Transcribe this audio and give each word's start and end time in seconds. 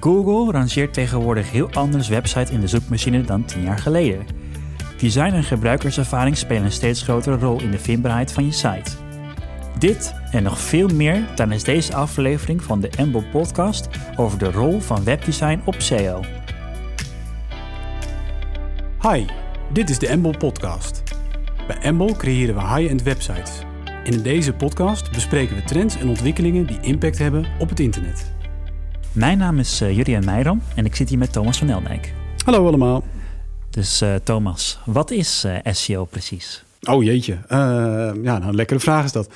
Google 0.00 0.52
rangeert 0.52 0.92
tegenwoordig 0.92 1.50
heel 1.50 1.70
anders 1.72 2.08
website 2.08 2.52
in 2.52 2.60
de 2.60 2.66
zoekmachine 2.66 3.22
dan 3.22 3.44
10 3.44 3.62
jaar 3.62 3.78
geleden. 3.78 4.26
Design 4.96 5.32
en 5.32 5.44
gebruikerservaring 5.44 6.36
spelen 6.36 6.64
een 6.64 6.72
steeds 6.72 7.02
grotere 7.02 7.36
rol 7.36 7.60
in 7.60 7.70
de 7.70 7.78
vindbaarheid 7.78 8.32
van 8.32 8.44
je 8.44 8.52
site. 8.52 8.90
Dit 9.78 10.14
en 10.30 10.42
nog 10.42 10.58
veel 10.58 10.88
meer 10.88 11.34
tijdens 11.34 11.64
deze 11.64 11.94
aflevering 11.94 12.62
van 12.62 12.80
de 12.80 12.88
Embol 12.88 13.24
podcast 13.30 13.88
over 14.16 14.38
de 14.38 14.50
rol 14.50 14.80
van 14.80 15.04
webdesign 15.04 15.60
op 15.64 15.74
SEO. 15.78 16.20
Hi, 19.00 19.24
dit 19.72 19.90
is 19.90 19.98
de 19.98 20.08
Embol 20.08 20.36
podcast. 20.36 21.02
Bij 21.66 21.78
Embol 21.78 22.16
creëren 22.16 22.54
we 22.54 22.60
high-end 22.60 23.02
websites. 23.02 23.60
In 24.04 24.22
deze 24.22 24.52
podcast 24.52 25.12
bespreken 25.12 25.56
we 25.56 25.62
trends 25.62 25.96
en 25.96 26.08
ontwikkelingen 26.08 26.66
die 26.66 26.80
impact 26.80 27.18
hebben 27.18 27.46
op 27.58 27.68
het 27.68 27.80
internet. 27.80 28.32
Mijn 29.12 29.38
naam 29.38 29.58
is 29.58 29.82
uh, 29.82 29.96
Jurian 29.96 30.24
Meiram 30.24 30.62
en 30.74 30.84
ik 30.84 30.94
zit 30.94 31.08
hier 31.08 31.18
met 31.18 31.32
Thomas 31.32 31.58
van 31.58 31.68
Eldijk. 31.68 32.14
Hallo 32.44 32.66
allemaal. 32.66 33.04
Dus 33.70 34.02
uh, 34.02 34.14
Thomas, 34.14 34.78
wat 34.84 35.10
is 35.10 35.44
uh, 35.46 35.56
SEO 35.72 36.04
precies? 36.04 36.64
Oh 36.82 37.04
jeetje, 37.04 37.38
ja, 37.48 38.12
nou, 38.12 38.42
een 38.42 38.54
lekkere 38.54 38.80
vraag 38.80 39.04
is 39.04 39.12
dat. 39.12 39.30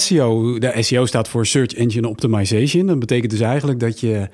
SEO, 0.00 0.58
de 0.58 0.82
SEO 0.82 1.06
staat 1.06 1.28
voor 1.28 1.46
Search 1.46 1.74
Engine 1.74 2.08
Optimization. 2.08 2.86
Dat 2.86 2.98
betekent 2.98 3.30
dus 3.30 3.40
eigenlijk 3.40 3.80
dat 3.80 4.00
je 4.00 4.28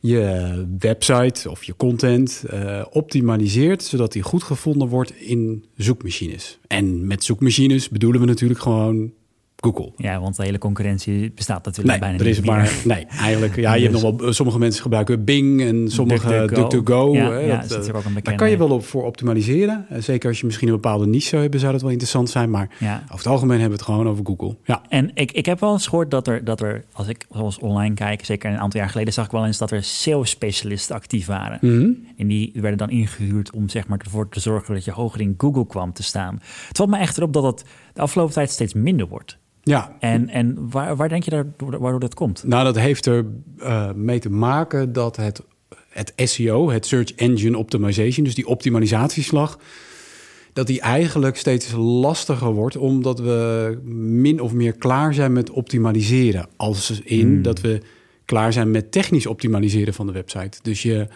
je 0.00 0.66
website 0.78 1.50
of 1.50 1.64
je 1.64 1.76
content 1.76 2.44
optimaliseert, 2.90 3.82
zodat 3.82 4.12
die 4.12 4.22
goed 4.22 4.42
gevonden 4.42 4.88
wordt 4.88 5.14
in 5.16 5.64
zoekmachines. 5.76 6.58
En 6.66 7.06
met 7.06 7.24
zoekmachines 7.24 7.88
bedoelen 7.88 8.20
we 8.20 8.26
natuurlijk 8.26 8.60
gewoon 8.60 9.12
Google. 9.60 9.92
Ja, 9.96 10.20
want 10.20 10.36
de 10.36 10.42
hele 10.42 10.58
concurrentie 10.58 11.32
bestaat 11.32 11.64
natuurlijk 11.64 11.88
nee, 11.88 12.08
bijna 12.08 12.24
er 12.24 12.30
is 12.30 12.36
niet 12.36 12.46
maar, 12.46 12.60
meer. 12.60 12.96
Nee, 12.96 13.06
eigenlijk. 13.06 13.56
Ja, 13.56 13.74
je 13.74 13.88
hebt 13.88 14.02
nog 14.02 14.18
wel, 14.20 14.32
sommige 14.40 14.58
mensen 14.58 14.82
gebruiken 14.82 15.24
Bing 15.24 15.62
en 15.62 15.90
sommige 15.90 16.46
DuckDuckGo. 16.54 17.14
Ja, 17.14 17.30
hè, 17.30 17.38
ja, 17.38 17.60
dat, 17.60 17.68
dat 17.68 17.82
is 17.82 17.88
eh, 17.88 17.94
ook 17.96 18.04
een 18.04 18.14
bekende. 18.14 18.22
Daar 18.22 18.34
kan 18.36 18.50
je 18.50 18.56
wel 18.56 18.70
op 18.70 18.84
voor 18.86 19.04
optimaliseren. 19.04 19.86
Eh, 19.88 20.02
Zeker 20.02 20.28
als 20.28 20.40
je 20.40 20.46
misschien 20.46 20.68
een 20.68 20.74
bepaalde 20.74 21.06
niche 21.06 21.28
zou 21.28 21.42
hebben, 21.42 21.60
zou 21.60 21.72
dat 21.72 21.80
wel 21.80 21.90
interessant 21.90 22.30
zijn. 22.30 22.50
Maar 22.50 22.68
Ja. 22.78 23.02
over 23.04 23.16
het 23.16 23.26
algemeen 23.26 23.60
hebben 23.60 23.78
we 23.78 23.84
het 23.84 23.92
gewoon 23.94 24.08
over 24.08 24.26
Google. 24.26 24.56
Ja. 24.64 24.82
En 24.88 25.10
ik, 25.14 25.32
ik 25.32 25.46
heb 25.46 25.60
wel 25.60 25.72
eens 25.72 25.86
gehoord 25.86 26.10
dat 26.10 26.26
er, 26.26 26.44
dat 26.44 26.60
er, 26.60 26.84
als 26.92 27.08
ik 27.08 27.26
zoals 27.30 27.58
online 27.58 27.94
kijk, 27.94 28.24
zeker 28.24 28.50
een 28.50 28.58
aantal 28.58 28.80
jaar 28.80 28.90
geleden, 28.90 29.12
zag 29.12 29.24
ik 29.24 29.30
wel 29.30 29.46
eens 29.46 29.58
dat 29.58 29.70
er 29.70 29.82
SEO-specialisten 29.82 30.94
actief 30.96 31.26
waren. 31.26 31.58
Mhm. 31.60 31.90
En 32.16 32.26
die 32.26 32.52
werden 32.54 32.78
dan 32.78 32.90
ingehuurd 32.90 33.52
om 33.52 33.68
zeg 33.68 33.86
maar, 33.86 33.98
ervoor 33.98 34.28
te 34.28 34.40
zorgen 34.40 34.74
dat 34.74 34.84
je 34.84 34.90
hoger 34.90 35.20
in 35.20 35.34
Google 35.38 35.66
kwam 35.66 35.92
te 35.92 36.02
staan. 36.02 36.38
Het 36.68 36.76
valt 36.76 36.90
me 36.90 36.98
echt 36.98 37.16
erop 37.16 37.32
dat 37.32 37.42
het 37.42 37.64
de 37.94 38.00
afgelopen 38.00 38.34
tijd 38.34 38.50
steeds 38.50 38.74
minder 38.74 39.08
wordt. 39.08 39.38
Ja, 39.62 39.96
En, 39.98 40.28
en 40.28 40.70
waar, 40.70 40.96
waar 40.96 41.08
denk 41.08 41.22
je 41.22 41.30
daar, 41.30 41.46
waardoor 41.56 42.00
dat 42.00 42.14
komt? 42.14 42.44
Nou, 42.44 42.64
dat 42.64 42.78
heeft 42.78 43.06
er 43.06 43.26
eh, 43.58 43.92
mee 43.92 44.18
te 44.18 44.30
maken 44.30 44.92
dat 44.92 45.16
het, 45.16 45.42
het 45.88 46.12
SEO, 46.16 46.70
het 46.70 46.86
Search 46.86 47.14
Engine 47.14 47.58
Optimization, 47.58 48.24
dus 48.24 48.34
die 48.34 48.46
optimalisatieslag, 48.46 49.58
dat 50.52 50.66
die 50.66 50.80
eigenlijk 50.80 51.36
steeds 51.36 51.72
lastiger 51.76 52.52
wordt, 52.52 52.76
omdat 52.76 53.20
we 53.20 53.78
min 53.94 54.40
of 54.40 54.52
meer 54.52 54.72
klaar 54.72 55.14
zijn 55.14 55.32
met 55.32 55.50
optimaliseren. 55.50 56.48
Als 56.56 57.00
in 57.04 57.42
dat 57.42 57.60
we 57.60 57.80
klaar 58.24 58.52
zijn 58.52 58.70
met 58.70 58.92
technisch 58.92 59.26
optimaliseren 59.26 59.94
van 59.94 60.06
de 60.06 60.12
website. 60.12 60.58
Dus 60.62 60.82
je. 60.82 61.06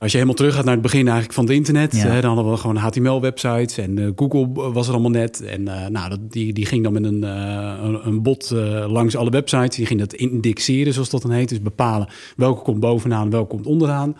Als 0.00 0.10
je 0.10 0.16
helemaal 0.16 0.38
terug 0.38 0.54
gaat 0.54 0.64
naar 0.64 0.72
het 0.72 0.82
begin 0.82 1.04
eigenlijk 1.04 1.32
van 1.32 1.44
het 1.44 1.52
internet, 1.52 1.96
Ja. 1.96 2.06
hè, 2.06 2.20
dan 2.20 2.34
hadden 2.34 2.52
we 2.52 2.58
gewoon 2.58 2.76
HTML-websites 2.76 3.78
en 3.78 3.98
eh, 3.98 4.06
Google 4.16 4.72
was 4.72 4.86
er 4.86 4.92
allemaal 4.92 5.10
net. 5.10 5.44
En 5.44 5.68
eh, 5.68 5.86
nou, 5.88 6.08
dat, 6.08 6.32
die, 6.32 6.52
die 6.52 6.66
ging 6.66 6.82
dan 6.82 6.92
met 6.92 7.04
een, 7.04 7.24
eh, 7.24 7.98
een, 8.04 8.22
bot 8.22 8.50
langs 8.86 9.16
alle 9.16 9.30
websites. 9.30 9.76
Die 9.76 9.86
ging 9.86 10.00
dat 10.00 10.12
indexeren, 10.12 10.92
zoals 10.92 11.10
dat 11.10 11.22
dan 11.22 11.30
heet. 11.30 11.48
Dus 11.48 11.62
bepalen 11.62 12.08
welke 12.36 12.62
komt 12.62 12.80
bovenaan, 12.80 13.30
welke 13.30 13.48
komt 13.48 13.66
onderaan. 13.66 14.16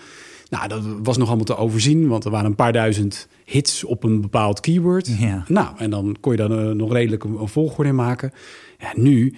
Nou, 0.51 0.69
dat 0.69 0.83
was 1.03 1.17
nog 1.17 1.28
allemaal 1.28 1.45
te 1.45 1.56
overzien, 1.56 2.08
want 2.08 2.25
er 2.25 2.31
waren 2.31 2.47
een 2.47 2.55
paar 2.55 2.73
duizend 2.73 3.28
hits 3.45 3.84
op 3.84 4.05
een 4.05 4.20
bepaald 4.20 4.61
keyword. 4.61 5.06
Ja. 5.19 5.45
Nou, 5.48 5.69
en 5.77 5.90
dan 5.90 6.17
kon 6.20 6.33
je 6.33 6.39
daar 6.39 6.77
nog 6.77 6.92
redelijk 6.92 7.24
een, 7.24 7.40
een 7.40 7.48
volgorde 7.48 7.90
in 7.90 7.96
maken. 7.96 8.33
Ja, 8.79 8.92
nu, 8.95 9.35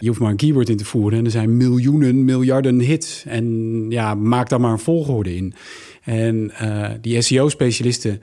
je 0.00 0.08
hoeft 0.08 0.20
maar 0.20 0.30
een 0.30 0.36
keyword 0.36 0.68
in 0.68 0.76
te 0.76 0.84
voeren 0.84 1.18
en 1.18 1.24
er 1.24 1.30
zijn 1.30 1.56
miljoenen, 1.56 2.24
miljarden 2.24 2.80
hits. 2.80 3.24
En 3.26 3.86
ja, 3.88 4.14
maak 4.14 4.48
daar 4.48 4.60
maar 4.60 4.72
een 4.72 4.78
volgorde 4.78 5.36
in. 5.36 5.54
En 6.02 6.50
eh, 6.50 6.90
die 7.00 7.20
SEO-specialisten, 7.20 8.22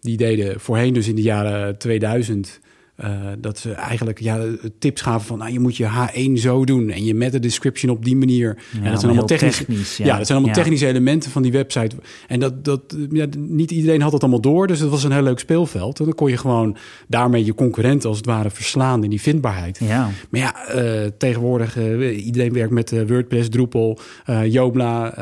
die 0.00 0.16
deden 0.16 0.60
voorheen 0.60 0.94
dus 0.94 1.08
in 1.08 1.14
de 1.14 1.22
jaren 1.22 1.78
2000... 1.78 2.60
eh, 3.00 3.10
dat 3.38 3.58
ze 3.58 3.72
eigenlijk 3.72 4.20
ja, 4.20 4.44
tips 4.78 5.00
gaven 5.00 5.26
van... 5.26 5.38
Nou, 5.38 5.52
je 5.52 5.60
moet 5.60 5.76
je 5.76 5.88
H1 5.88 6.32
zo 6.32 6.64
doen 6.64 6.90
en 6.90 7.04
je 7.04 7.14
meta 7.14 7.38
description 7.38 7.92
op 7.92 8.04
die 8.04 8.16
manier. 8.16 8.48
en 8.48 8.90
dat 8.90 9.00
zijn 9.00 9.10
allemaal 9.10 9.26
technische, 9.26 9.64
technisch, 9.64 9.96
ja. 9.96 10.04
ja. 10.06 10.16
dat 10.16 10.26
zijn 10.26 10.38
allemaal 10.38 10.56
Ja. 10.56 10.62
technische 10.62 10.86
elementen 10.86 11.30
van 11.30 11.42
die 11.42 11.52
website. 11.52 11.96
En 12.28 12.40
dat, 12.40 12.64
dat, 12.64 12.80
ja, 13.10 13.26
niet 13.38 13.70
iedereen 13.70 14.00
had 14.02 14.12
dat 14.12 14.20
allemaal 14.20 14.40
door, 14.40 14.66
dus 14.66 14.80
het 14.80 14.90
was 14.90 15.04
een 15.04 15.12
heel 15.12 15.22
leuk 15.22 15.38
speelveld. 15.38 15.98
En 15.98 16.04
dan 16.04 16.14
kon 16.14 16.30
je 16.30 16.36
gewoon 16.36 16.76
daarmee 17.08 17.44
je 17.44 17.54
concurrent 17.54 18.04
als 18.04 18.16
het 18.16 18.26
ware 18.26 18.50
verslaan 18.50 19.04
in 19.04 19.10
die 19.10 19.20
vindbaarheid. 19.20 19.78
Ja, 19.84 20.10
Maar 20.30 20.40
ja, 20.40 20.66
eh, 20.66 21.10
tegenwoordig 21.18 21.76
uh, 21.76 22.24
iedereen 22.26 22.52
werkt 22.52 22.72
met 22.72 23.06
WordPress, 23.06 23.48
Drupal, 23.48 23.98
Yola, 24.44 25.14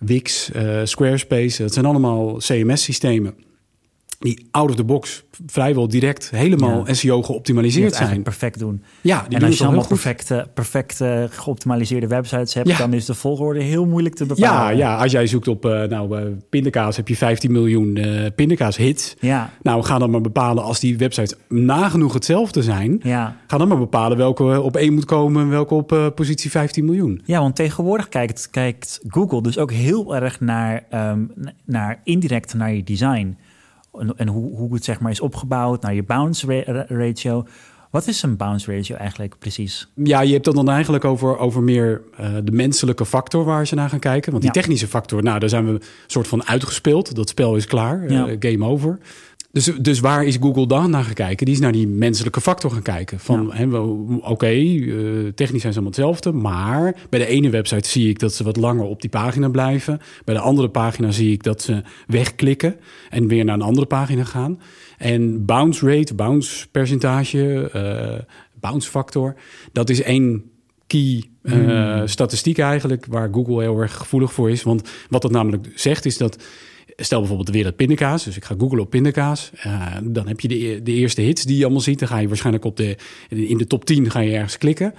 Wix, 0.00 0.50
eh, 0.52 0.80
Squarespace. 0.84 1.62
Dat 1.62 1.72
zijn 1.72 1.84
allemaal 1.84 2.36
CMS-systemen 2.36 3.34
die 4.20 4.48
out 4.50 4.70
of 4.70 4.76
the 4.76 4.84
box 4.84 5.24
vrijwel 5.46 5.88
direct 5.88 6.30
helemaal 6.30 6.86
Ja. 6.86 6.94
SEO 6.94 7.22
geoptimaliseerd 7.22 7.94
zijn. 7.94 8.22
perfect 8.22 8.58
doen. 8.58 8.82
Ja, 9.00 9.22
die 9.22 9.32
en 9.34 9.38
doen 9.40 9.48
als 9.48 9.58
je 9.58 9.64
allemaal 9.64 9.86
perfecte, 9.86 10.48
perfecte 10.54 11.28
geoptimaliseerde 11.30 12.06
websites 12.06 12.54
hebt, 12.54 12.68
Ja. 12.68 12.76
dan 12.76 12.92
is 12.92 13.04
de 13.04 13.14
volgorde 13.14 13.62
heel 13.62 13.86
moeilijk 13.86 14.14
te 14.14 14.24
Ja, 14.24 14.34
bepalen. 14.34 14.76
ja, 14.76 14.96
als 14.96 15.12
jij 15.12 15.26
zoekt 15.26 15.48
op 15.48 15.64
uh, 15.66 15.82
nou, 15.82 16.20
uh, 16.20 16.26
pindakaas, 16.50 16.96
heb 16.96 17.08
je 17.08 17.16
15 17.16 17.52
miljoen 17.52 17.96
uh, 17.96 18.26
pindakaas-hits. 18.34 19.16
Ja, 19.20 19.50
Nou, 19.62 19.82
ga 19.82 19.98
dan 19.98 20.10
maar 20.10 20.20
bepalen 20.20 20.64
als 20.64 20.80
die 20.80 20.98
websites 20.98 21.34
nagenoeg 21.48 22.12
hetzelfde 22.12 22.62
zijn. 22.62 23.00
ja. 23.02 23.36
Ga 23.46 23.58
dan 23.58 23.68
maar 23.68 23.78
bepalen 23.78 24.16
welke 24.16 24.60
op 24.60 24.76
één 24.76 24.94
moet 24.94 25.04
komen 25.04 25.42
en 25.42 25.48
welke 25.48 25.74
op 25.74 26.12
positie 26.14 26.50
15 26.50 26.84
miljoen. 26.84 27.22
Ja, 27.24 27.40
want 27.40 27.56
tegenwoordig 27.56 28.08
kijkt, 28.08 28.48
kijkt 28.50 29.00
Google 29.08 29.42
dus 29.42 29.58
ook 29.58 29.72
heel 29.72 30.14
erg 30.16 30.40
naar, 30.40 30.84
ehm, 30.90 31.20
naar 31.64 32.00
indirect 32.04 32.54
naar 32.54 32.72
je 32.74 32.82
design. 32.84 33.36
En, 33.98 34.12
en 34.16 34.28
hoe, 34.28 34.56
hoe 34.56 34.74
het 34.74 34.84
zeg 34.84 35.00
maar 35.00 35.10
is 35.10 35.20
opgebouwd, 35.20 35.82
naar 35.82 35.94
je 35.94 36.02
bounce 36.02 36.62
ra- 36.66 36.84
ratio. 36.88 37.44
Wat 37.90 38.06
is 38.06 38.22
een 38.22 38.36
bounce 38.36 38.72
ratio 38.76 38.96
eigenlijk 38.96 39.38
precies? 39.38 39.90
Ja, 39.94 40.20
je 40.20 40.32
hebt 40.32 40.46
het 40.46 40.54
dan 40.54 40.68
eigenlijk 40.70 41.04
over, 41.04 41.38
over 41.38 41.62
meer 41.62 42.02
uh, 42.20 42.36
de 42.44 42.52
menselijke 42.52 43.06
factor 43.06 43.44
waar 43.44 43.66
ze 43.66 43.74
naar 43.74 43.88
gaan 43.88 43.98
kijken. 43.98 44.30
Want 44.30 44.42
die 44.44 44.52
Ja. 44.54 44.60
technische 44.60 44.86
factor, 44.86 45.22
nou, 45.22 45.38
daar 45.38 45.48
zijn 45.48 45.64
we 45.66 45.70
een 45.72 45.82
soort 46.06 46.28
van 46.28 46.46
uitgespeeld. 46.46 47.14
Dat 47.14 47.28
spel 47.28 47.56
is 47.56 47.66
klaar, 47.66 48.10
Ja. 48.12 48.28
uh, 48.28 48.36
game 48.38 48.64
over. 48.64 48.98
Dus, 49.52 49.64
dus 49.80 50.00
waar 50.00 50.24
is 50.24 50.36
Google 50.40 50.66
dan 50.66 50.90
naar 50.90 51.04
gaan 51.04 51.14
kijken? 51.14 51.46
Die 51.46 51.54
is 51.54 51.60
naar 51.60 51.72
die 51.72 51.88
menselijke 51.88 52.40
factor 52.40 52.70
gaan 52.70 52.82
kijken. 52.82 53.20
Van, 53.20 53.52
Ja. 53.56 53.80
oké, 54.30 54.50
uh, 54.52 55.28
technisch 55.34 55.60
zijn 55.60 55.72
ze 55.72 55.80
allemaal 55.80 55.84
hetzelfde. 55.84 56.32
Maar 56.32 56.94
bij 57.08 57.18
de 57.20 57.26
ene 57.26 57.50
website 57.50 57.88
zie 57.88 58.08
ik 58.08 58.18
dat 58.18 58.34
ze 58.34 58.44
wat 58.44 58.56
langer 58.56 58.84
op 58.84 59.00
die 59.00 59.10
pagina 59.10 59.48
blijven. 59.48 60.00
Bij 60.24 60.34
de 60.34 60.40
andere 60.40 60.68
pagina 60.68 61.10
zie 61.10 61.32
ik 61.32 61.42
dat 61.42 61.62
ze 61.62 61.82
wegklikken 62.06 62.76
en 63.10 63.26
weer 63.26 63.44
naar 63.44 63.54
een 63.54 63.62
andere 63.62 63.86
pagina 63.86 64.24
gaan. 64.24 64.60
En 64.98 65.44
bounce 65.44 65.86
rate, 65.86 66.14
bounce 66.14 66.68
percentage, 66.68 67.70
uh, 67.76 68.18
bounce 68.60 68.90
factor, 68.90 69.34
dat 69.72 69.90
is 69.90 70.02
één 70.02 70.42
key 70.86 71.24
uh, 71.42 71.52
Hmm. 71.52 72.06
statistiek 72.06 72.58
eigenlijk, 72.58 73.06
waar 73.08 73.28
Google 73.32 73.60
heel 73.60 73.78
erg 73.80 73.96
gevoelig 73.96 74.32
voor 74.32 74.50
is. 74.50 74.62
Want 74.62 74.90
wat 75.08 75.22
dat 75.22 75.30
namelijk 75.30 75.66
zegt 75.74 76.04
is 76.04 76.16
dat, 76.16 76.42
stel 77.04 77.18
bijvoorbeeld 77.18 77.50
weer 77.50 77.64
dat 77.64 77.76
pindakaas, 77.76 78.24
dus 78.24 78.36
ik 78.36 78.44
ga 78.44 78.54
googlen 78.58 78.80
op 78.80 78.90
pindakaas, 78.90 79.50
uh, 79.66 79.96
dan 80.02 80.28
heb 80.28 80.40
je 80.40 80.48
de, 80.48 80.80
de, 80.82 80.92
eerste 80.92 81.20
hits 81.20 81.44
die 81.44 81.56
je 81.56 81.62
allemaal 81.62 81.80
ziet, 81.80 81.98
dan 81.98 82.08
ga 82.08 82.18
je 82.18 82.28
waarschijnlijk 82.28 82.64
op 82.64 82.76
de, 82.76 82.96
in 83.28 83.58
de 83.58 83.66
top 83.66 83.84
10 83.84 84.10
ga 84.10 84.20
je 84.20 84.32
ergens 84.32 84.58
klikken. 84.58 84.94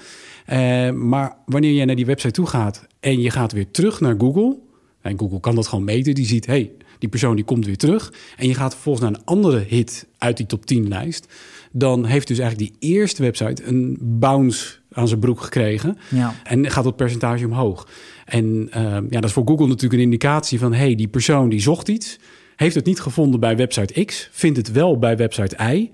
Uh, 0.50 0.92
maar 0.92 1.36
wanneer 1.46 1.72
je 1.72 1.86
naar 1.86 1.96
die 1.96 2.06
website 2.06 2.34
toe 2.34 2.48
gaat 2.48 2.88
en 3.00 3.22
je 3.22 3.30
gaat 3.30 3.52
weer 3.52 3.72
terug 3.72 4.00
naar 4.00 4.16
Google, 4.18 4.58
en 5.02 5.20
Google 5.20 5.40
kan 5.40 5.56
dat 5.56 5.68
gewoon 5.68 5.84
meten, 5.84 6.16
die 6.16 6.26
ziet, 6.26 6.46
hey, 6.46 6.72
die 7.02 7.10
persoon 7.10 7.36
die 7.36 7.46
komt 7.46 7.66
weer 7.66 7.78
terug. 7.78 8.14
En 8.38 8.48
je 8.48 8.54
gaat 8.54 8.74
vervolgens 8.74 9.06
naar 9.06 9.14
een 9.14 9.26
andere 9.26 9.66
hit 9.68 10.08
uit 10.18 10.38
die 10.38 10.46
top 10.46 10.66
10 10.66 10.88
lijst. 10.88 11.28
Dan 11.72 12.06
heeft 12.06 12.28
dus 12.28 12.40
eigenlijk 12.40 12.72
die 12.72 12.90
eerste 12.94 13.22
website 13.22 13.64
een 13.64 13.98
bounce 14.02 14.76
aan 14.92 15.08
zijn 15.08 15.20
broek 15.20 15.42
gekregen. 15.42 15.98
Ja. 16.10 16.36
En 16.44 16.72
gaat 16.72 16.84
dat 16.84 16.96
percentage 16.96 17.46
omhoog. 17.46 17.88
En 18.32 18.70
uh, 18.76 18.84
ja, 18.84 19.20
dat 19.20 19.24
is 19.24 19.32
voor 19.32 19.48
Google 19.48 19.68
natuurlijk 19.68 19.94
een 19.94 20.12
indicatie 20.12 20.60
van... 20.60 20.74
hey, 20.74 20.96
die 20.96 21.08
persoon 21.08 21.50
die 21.50 21.60
zocht 21.60 21.88
iets, 21.88 22.20
heeft 22.56 22.76
het 22.76 22.86
niet 22.86 23.00
gevonden 23.00 23.40
bij 23.40 23.58
website 23.58 24.06
X... 24.06 24.30
vindt 24.32 24.58
het 24.58 24.72
wel 24.72 25.00
bij 25.00 25.18
website 25.18 25.74
Y. 25.74 25.92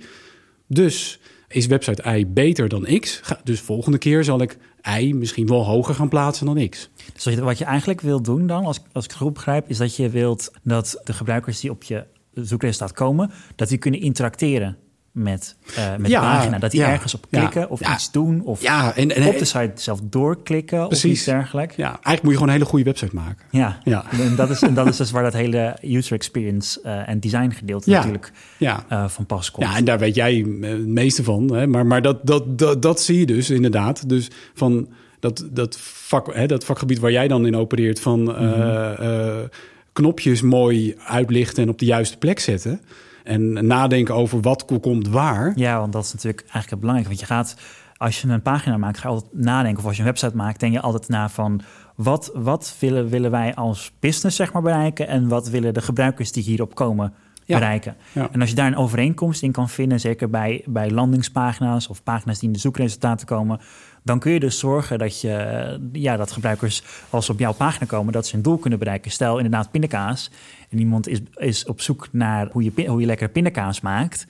Dus 0.67 1.19
is 1.47 1.65
website 1.65 2.17
Y 2.17 2.27
beter 2.27 2.69
dan 2.69 2.99
X? 2.99 3.21
Dus 3.43 3.59
volgende 3.59 3.97
keer 3.97 4.23
zal 4.23 4.41
ik 4.41 4.57
Y 4.99 5.11
misschien 5.11 5.47
wel 5.47 5.65
hoger 5.65 5.95
gaan 5.95 6.09
plaatsen 6.09 6.45
dan 6.45 6.69
X. 6.69 6.89
Dus 7.13 7.23
wat 7.23 7.33
je, 7.33 7.41
wat 7.41 7.57
je 7.57 7.65
eigenlijk 7.65 8.01
wilt 8.01 8.25
doen 8.25 8.47
dan, 8.47 8.65
als, 8.65 8.79
als 8.91 9.05
ik 9.05 9.11
het 9.11 9.19
goed 9.19 9.33
begrijp... 9.33 9.69
is 9.69 9.77
dat 9.77 9.95
je 9.95 10.09
wilt 10.09 10.51
dat 10.63 11.01
de 11.03 11.13
gebruikers 11.13 11.59
die 11.59 11.71
op 11.71 11.83
je 11.83 12.05
zoekresultaat 12.33 12.91
komen... 12.91 13.31
dat 13.55 13.69
die 13.69 13.77
kunnen 13.77 14.01
interacteren 14.01 14.77
met, 15.17 15.55
uh, 15.77 15.95
met 15.97 16.11
Ja, 16.11 16.21
de 16.21 16.27
pagina. 16.27 16.59
Dat 16.59 16.71
die 16.71 16.79
ja, 16.79 16.91
ergens 16.91 17.13
op 17.15 17.25
ja, 17.29 17.39
klikken 17.39 17.69
of 17.69 17.93
iets 17.93 18.11
doen. 18.11 18.41
Of 18.43 18.61
Ja, 18.61 18.95
en, 18.95 19.15
en 19.15 19.27
op 19.27 19.37
de 19.37 19.45
site 19.45 19.71
zelf 19.75 19.99
doorklikken 20.03 20.87
of 20.87 21.03
iets 21.03 21.23
dergelijks. 21.23 21.75
ja, 21.75 21.87
eigenlijk 21.87 22.21
moet 22.21 22.31
je 22.31 22.37
gewoon 22.37 22.47
een 22.47 22.53
hele 22.59 22.69
goede 22.69 22.85
website 22.85 23.15
maken. 23.15 23.45
Ja, 23.51 23.79
Ja. 23.83 24.05
En, 24.11 24.35
dat 24.35 24.49
is, 24.49 24.61
en 24.61 24.73
dat 24.73 24.87
is 24.87 24.97
dus 24.97 25.11
waar 25.11 25.23
dat 25.23 25.33
hele 25.33 25.77
user 25.81 26.13
experience 26.15 26.81
eh, 26.81 27.09
en 27.09 27.19
design 27.19 27.49
gedeelte 27.49 27.89
natuurlijk 27.89 28.31
Ja. 28.57 28.85
eh, 28.89 29.07
van 29.07 29.25
pas 29.25 29.51
komt. 29.51 29.67
Ja, 29.67 29.75
en 29.75 29.85
daar 29.85 29.99
weet 29.99 30.15
jij 30.15 30.45
eh, 30.61 30.69
het 30.69 30.87
meeste 30.87 31.23
van. 31.23 31.53
Hè? 31.53 31.67
Maar, 31.67 31.85
maar 31.85 32.01
dat, 32.01 32.19
dat, 32.23 32.59
dat, 32.59 32.81
dat 32.81 33.01
zie 33.01 33.19
je 33.19 33.25
dus 33.25 33.49
inderdaad. 33.49 34.09
Dus 34.09 34.29
van 34.53 34.87
dat, 35.19 35.47
dat, 35.51 35.77
vak, 35.79 36.33
hè, 36.33 36.45
dat 36.45 36.65
vakgebied 36.65 36.99
waar 36.99 37.11
jij 37.11 37.27
dan 37.27 37.45
in 37.45 37.55
opereert... 37.55 37.99
van 37.99 38.35
eh, 38.35 39.37
eh, 39.39 39.45
knopjes 39.93 40.41
mooi 40.41 40.95
uitlichten 41.05 41.63
en 41.63 41.69
op 41.69 41.79
de 41.79 41.85
juiste 41.85 42.17
plek 42.17 42.39
zetten... 42.39 42.81
en 43.27 43.67
nadenken 43.67 44.15
over 44.15 44.41
wat 44.41 44.65
komt 44.81 45.07
waar. 45.07 45.51
Ja, 45.55 45.79
want 45.79 45.93
dat 45.93 46.03
is 46.03 46.13
natuurlijk 46.13 46.41
eigenlijk 46.41 46.69
het 46.69 46.79
belangrijke. 46.79 47.15
Want 47.15 47.27
je 47.29 47.33
gaat, 47.35 47.55
als 47.97 48.21
je 48.21 48.27
een 48.27 48.41
pagina 48.41 48.77
maakt, 48.77 48.97
ga 48.97 49.07
je 49.09 49.13
altijd 49.13 49.33
nadenken. 49.33 49.79
Of 49.79 49.85
als 49.85 49.95
je 49.95 50.01
een 50.01 50.07
website 50.07 50.35
maakt, 50.35 50.59
denk 50.59 50.73
je 50.73 50.81
altijd 50.81 51.07
na 51.07 51.29
van... 51.29 51.61
wat, 51.95 52.31
wat 52.33 52.75
willen, 52.79 53.09
willen 53.09 53.31
wij 53.31 53.55
als 53.55 53.91
business 53.99 54.35
zeg 54.35 54.53
maar 54.53 54.61
bereiken... 54.61 55.07
en 55.07 55.27
wat 55.27 55.49
willen 55.49 55.73
de 55.73 55.81
gebruikers 55.81 56.31
die 56.31 56.43
hierop 56.43 56.75
komen 56.75 57.13
Ja. 57.45 57.57
bereiken. 57.59 57.95
Ja. 58.13 58.29
En 58.31 58.39
als 58.41 58.49
je 58.49 58.55
daar 58.55 58.67
een 58.67 58.75
overeenkomst 58.75 59.43
in 59.43 59.51
kan 59.51 59.69
vinden... 59.69 59.99
zeker 59.99 60.29
bij, 60.29 60.63
bij 60.65 60.91
landingspagina's 60.91 61.87
of 61.87 62.03
pagina's 62.03 62.39
die 62.39 62.47
in 62.47 62.53
de 62.53 62.59
zoekresultaten 62.59 63.27
komen... 63.27 63.59
dan 64.07 64.19
kun 64.19 64.31
je 64.31 64.39
dus 64.39 64.59
zorgen 64.59 64.99
dat, 64.99 65.21
je, 65.21 65.89
ja, 65.91 66.17
dat 66.17 66.31
gebruikers 66.31 66.83
als 67.09 67.25
ze 67.25 67.31
op 67.31 67.39
jouw 67.39 67.53
pagina 67.53 67.85
komen... 67.85 68.13
dat 68.13 68.27
ze 68.27 68.33
hun 68.33 68.43
doel 68.43 68.57
kunnen 68.57 68.79
bereiken. 68.79 69.11
Stel 69.11 69.37
inderdaad 69.37 69.71
pindakaas 69.71 70.31
en 70.69 70.79
iemand 70.79 71.07
is, 71.07 71.19
is 71.35 71.65
op 71.65 71.81
zoek 71.81 72.07
naar 72.11 72.49
hoe 72.51 72.63
je, 72.63 72.87
hoe 72.87 72.99
je 72.99 73.05
lekker 73.05 73.29
pindakaas 73.29 73.81
maakt... 73.81 74.27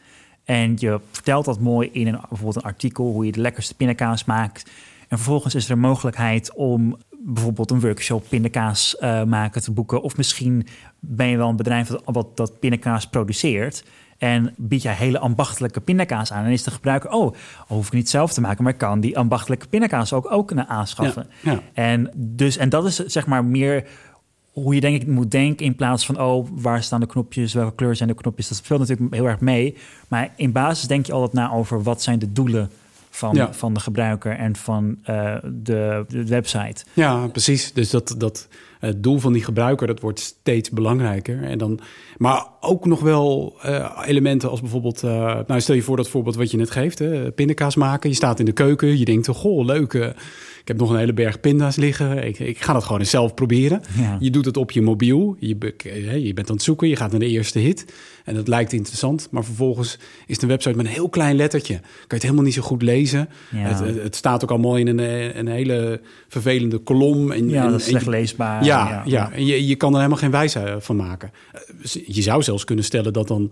En 0.47 0.73
je 0.75 0.99
vertelt 1.11 1.45
dat 1.45 1.59
mooi 1.59 1.89
in 1.91 2.07
een, 2.07 2.19
bijvoorbeeld 2.29 2.55
een 2.55 2.71
artikel 2.71 3.11
hoe 3.11 3.25
je 3.25 3.31
de 3.31 3.41
lekkerste 3.41 3.75
pindakaas 3.75 4.25
maakt. 4.25 4.69
En 5.07 5.17
vervolgens 5.17 5.55
is 5.55 5.65
er 5.65 5.71
een 5.71 5.79
mogelijkheid 5.79 6.53
om 6.55 6.97
bijvoorbeeld 7.33 7.71
een 7.71 7.79
workshop 7.79 8.25
pindakaas 8.29 8.97
eh, 8.97 9.23
maken 9.23 9.61
te 9.61 9.71
boeken. 9.71 10.01
Of 10.01 10.17
misschien 10.17 10.67
ben 10.99 11.27
je 11.27 11.37
wel 11.37 11.49
een 11.49 11.55
bedrijf 11.55 11.87
dat, 11.87 12.01
wat 12.05 12.37
dat 12.37 12.59
pindakaas 12.59 13.07
produceert. 13.07 13.83
En 14.17 14.53
bied 14.57 14.81
jij 14.81 14.93
hele 14.93 15.19
ambachtelijke 15.19 15.81
pindakaas 15.81 16.31
aan. 16.31 16.45
En 16.45 16.51
is 16.51 16.63
de 16.63 16.71
gebruiker, 16.71 17.09
oh, 17.09 17.35
hoef 17.67 17.87
ik 17.87 17.93
niet 17.93 18.09
zelf 18.09 18.33
te 18.33 18.41
maken, 18.41 18.63
maar 18.63 18.73
kan 18.73 18.99
die 18.99 19.17
ambachtelijke 19.17 19.67
pindakaas 19.67 20.13
ook, 20.13 20.31
ook 20.31 20.53
naar 20.53 20.65
aanschaffen. 20.65 21.27
Ja, 21.41 21.51
ja. 21.51 21.61
En, 21.73 22.11
dus, 22.15 22.57
en 22.57 22.69
dat 22.69 22.85
is 22.85 22.95
zeg 22.95 23.25
maar 23.25 23.45
meer 23.45 23.87
hoe 24.51 24.75
je 24.75 24.81
denk 24.81 25.01
ik 25.01 25.07
moet 25.07 25.31
denken 25.31 25.65
in 25.65 25.75
plaats 25.75 26.05
van 26.05 26.19
oh 26.21 26.47
waar 26.51 26.83
staan 26.83 26.99
de 26.99 27.05
knopjes, 27.05 27.53
welke 27.53 27.75
kleur 27.75 27.95
zijn 27.95 28.09
de 28.09 28.15
knopjes. 28.15 28.47
Dat 28.47 28.57
speelt 28.57 28.79
natuurlijk 28.79 29.13
heel 29.13 29.27
erg 29.27 29.39
mee. 29.39 29.77
Maar 30.07 30.33
in 30.35 30.51
basis 30.51 30.87
denk 30.87 31.05
je 31.05 31.13
altijd 31.13 31.33
na 31.33 31.51
over 31.51 31.83
wat 31.83 32.01
zijn 32.01 32.19
de 32.19 32.31
doelen 32.31 32.71
van, 33.17 33.35
Ja. 33.35 33.53
van 33.53 33.73
de 33.73 33.79
gebruiker 33.79 34.35
en 34.37 34.55
van 34.55 34.97
eh, 35.03 35.35
de, 35.43 36.05
de 36.07 36.25
website. 36.27 36.85
Ja, 36.93 37.27
precies. 37.27 37.73
Dus 37.73 37.89
dat, 37.89 38.15
dat 38.17 38.47
het 38.79 39.03
doel 39.03 39.19
van 39.19 39.33
die 39.33 39.43
gebruiker, 39.43 39.87
dat 39.87 39.99
wordt 39.99 40.19
steeds 40.19 40.69
belangrijker. 40.69 41.43
En 41.43 41.57
dan, 41.57 41.79
maar 42.17 42.45
ook 42.67 42.85
nog 42.85 42.99
wel 42.99 43.55
eh, 43.61 43.97
elementen 44.05 44.49
als 44.49 44.61
bijvoorbeeld... 44.61 45.03
eh, 45.03 45.39
nou, 45.47 45.61
stel 45.61 45.75
je 45.75 45.81
voor 45.81 45.97
dat 45.97 46.09
voorbeeld 46.09 46.35
wat 46.35 46.51
je 46.51 46.57
net 46.57 46.71
geeft. 46.71 46.99
Hè, 46.99 47.31
pindakaas 47.31 47.75
maken. 47.75 48.09
Je 48.09 48.15
staat 48.15 48.39
in 48.39 48.45
de 48.45 48.51
keuken. 48.51 48.97
Je 48.97 49.05
denkt, 49.05 49.27
goh, 49.27 49.65
leuk. 49.65 49.93
eh, 49.93 50.07
ik 50.61 50.73
heb 50.73 50.81
nog 50.81 50.91
een 50.91 50.99
hele 50.99 51.13
berg 51.13 51.39
pinda's 51.39 51.75
liggen. 51.75 52.25
Ik, 52.27 52.39
ik 52.39 52.61
ga 52.63 52.73
dat 52.73 52.83
gewoon 52.83 52.99
eens 52.99 53.09
zelf 53.09 53.33
proberen. 53.33 53.81
Ja. 53.97 54.17
Je 54.19 54.29
doet 54.29 54.45
het 54.45 54.57
op 54.57 54.71
je 54.71 54.81
mobiel. 54.81 55.35
Je, 55.39 55.47
je 56.23 56.33
bent 56.33 56.49
aan 56.49 56.55
het 56.55 56.63
zoeken. 56.63 56.87
Je 56.87 56.95
gaat 56.95 57.11
naar 57.11 57.19
de 57.19 57.27
eerste 57.27 57.59
hit. 57.59 57.85
En 58.25 58.35
dat 58.35 58.47
lijkt 58.47 58.73
interessant. 58.73 59.27
Maar 59.31 59.43
vervolgens 59.43 59.97
is 60.25 60.41
een 60.41 60.47
website 60.47 60.75
met 60.77 60.85
een 60.85 60.91
heel 60.91 61.09
klein 61.09 61.35
lettertje. 61.35 61.73
Kan 61.73 61.83
je 62.07 62.13
het 62.13 62.21
helemaal 62.21 62.43
niet 62.43 62.53
zo 62.53 62.61
goed 62.61 62.81
lezen. 62.81 63.29
Ja. 63.51 63.57
Het, 63.59 63.79
het- 64.03 64.15
staat 64.15 64.43
ook 64.43 64.49
allemaal 64.51 64.77
in 64.77 64.87
een, 64.87 65.37
een 65.39 65.47
hele 65.47 66.01
vervelende 66.27 66.77
kolom. 66.77 67.31
En, 67.31 67.49
Ja, 67.49 67.63
en- 67.65 67.71
dat 67.71 67.79
is 67.79 67.85
slecht 67.85 68.05
leesbaar. 68.07 68.63
Ja, 68.63 69.01
ja. 69.05 69.31
en 69.31 69.45
je, 69.45 69.67
je 69.67 69.75
kan 69.75 69.89
er 69.91 69.97
helemaal 69.97 70.17
geen 70.17 70.31
wijze 70.31 70.75
van 70.79 70.95
maken. 70.95 71.31
Je 72.05 72.21
zou 72.21 72.43
zelfs 72.43 72.56
kunnen 72.63 72.85
stellen 72.85 73.13
dat 73.13 73.27
dan 73.27 73.51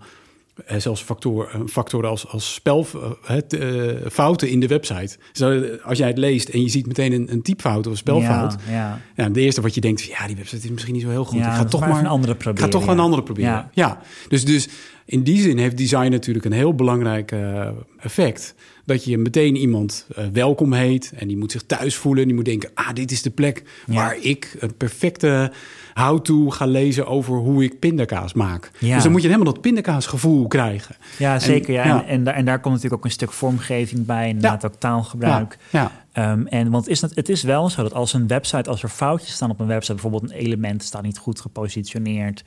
eh, 0.64 0.78
zelfs 0.78 1.02
factor, 1.02 1.54
een 1.54 1.68
factor 1.68 2.06
als, 2.06 2.28
als 2.28 2.54
spelfouten 2.54 4.48
in 4.48 4.60
de 4.60 4.66
website. 4.66 5.16
Zo, 5.32 5.62
als 5.82 5.98
jij 5.98 6.08
het 6.08 6.18
leest 6.18 6.48
en 6.48 6.62
je 6.62 6.68
ziet 6.68 6.86
meteen 6.86 7.12
een, 7.12 7.32
een 7.32 7.42
typfout 7.42 7.86
of 7.86 7.92
een 7.92 7.98
spelfout. 7.98 8.56
Ja, 8.66 8.72
ja. 8.72 9.00
Ja, 9.16 9.28
de 9.28 9.40
eerste 9.40 9.60
wat 9.60 9.74
je 9.74 9.80
denkt, 9.80 10.02
ja, 10.02 10.26
die 10.26 10.36
website 10.36 10.64
is 10.64 10.70
misschien 10.70 10.92
niet 10.92 11.02
zo 11.02 11.08
heel 11.08 11.24
goed. 11.24 11.38
Ja, 11.38 11.50
ik 11.50 11.56
ga 11.56 11.64
toch 11.64 11.80
maar 11.80 11.98
een 11.98 12.06
andere 12.06 12.32
Ik 12.32 12.38
proberen, 12.38 12.72
ga 12.72 12.78
toch 12.78 12.88
een 12.88 12.98
andere 12.98 13.22
proberen. 13.22 13.70
Ja. 13.72 14.00
Dus, 14.28 14.44
dus 14.44 14.68
in 15.04 15.22
die 15.22 15.40
zin 15.40 15.58
heeft 15.58 15.76
design 15.76 16.10
natuurlijk 16.10 16.44
een 16.44 16.52
heel 16.52 16.74
belangrijk 16.74 17.32
eh, 17.32 17.68
effect. 17.98 18.54
Dat 18.86 19.04
je 19.04 19.18
meteen 19.18 19.56
iemand 19.56 20.06
eh, 20.16 20.24
welkom 20.32 20.72
heet 20.72 21.12
en 21.16 21.28
die 21.28 21.36
moet 21.36 21.52
zich 21.52 21.62
thuis 21.62 21.96
voelen. 21.96 22.24
Die 22.26 22.34
moet 22.34 22.44
denken, 22.44 22.70
ah, 22.74 22.92
dit 22.92 23.10
is 23.10 23.22
de 23.22 23.30
plek 23.30 23.62
Ja. 23.86 23.94
waar 23.94 24.16
ik 24.20 24.56
een 24.58 24.76
perfecte 24.76 25.52
how-to 25.94 26.50
ga 26.50 26.66
lezen 26.66 27.06
over 27.06 27.36
hoe 27.36 27.64
ik 27.64 27.78
pindakaas 27.78 28.32
maak. 28.32 28.70
Ja. 28.78 28.94
Dus 28.94 29.02
dan 29.02 29.12
moet 29.12 29.22
je 29.22 29.28
helemaal 29.28 29.52
dat 29.52 29.62
pindakaasgevoel 29.62 30.46
krijgen. 30.46 30.96
Ja, 31.18 31.38
zeker. 31.38 31.72
Ja. 31.74 31.84
ja. 31.84 32.00
En, 32.02 32.06
en, 32.08 32.24
daar, 32.24 32.34
en 32.34 32.44
daar 32.44 32.60
komt 32.60 32.74
natuurlijk 32.74 33.00
ook 33.00 33.04
een 33.04 33.14
stuk 33.14 33.32
vormgeving 33.32 34.06
bij, 34.06 34.28
inderdaad 34.28 34.64
ook 34.66 34.74
taalgebruik. 34.78 35.58
Ja, 35.70 35.80
ja. 35.80 36.04
Ehm, 36.32 36.46
en 36.46 36.70
want 36.70 36.88
is, 36.88 37.00
het- 37.00 37.14
het 37.14 37.28
is 37.28 37.42
wel 37.42 37.70
zo 37.70 37.82
dat 37.82 37.94
als 37.94 38.12
een 38.12 38.26
website, 38.26 38.70
als 38.70 38.82
er 38.82 38.88
foutjes 38.88 39.32
staan 39.34 39.50
op 39.50 39.60
een 39.60 39.66
website, 39.66 39.92
bijvoorbeeld 39.92 40.22
een 40.30 40.36
element 40.38 40.82
staat 40.82 41.02
niet 41.02 41.18
goed 41.18 41.40
gepositioneerd, 41.40 42.44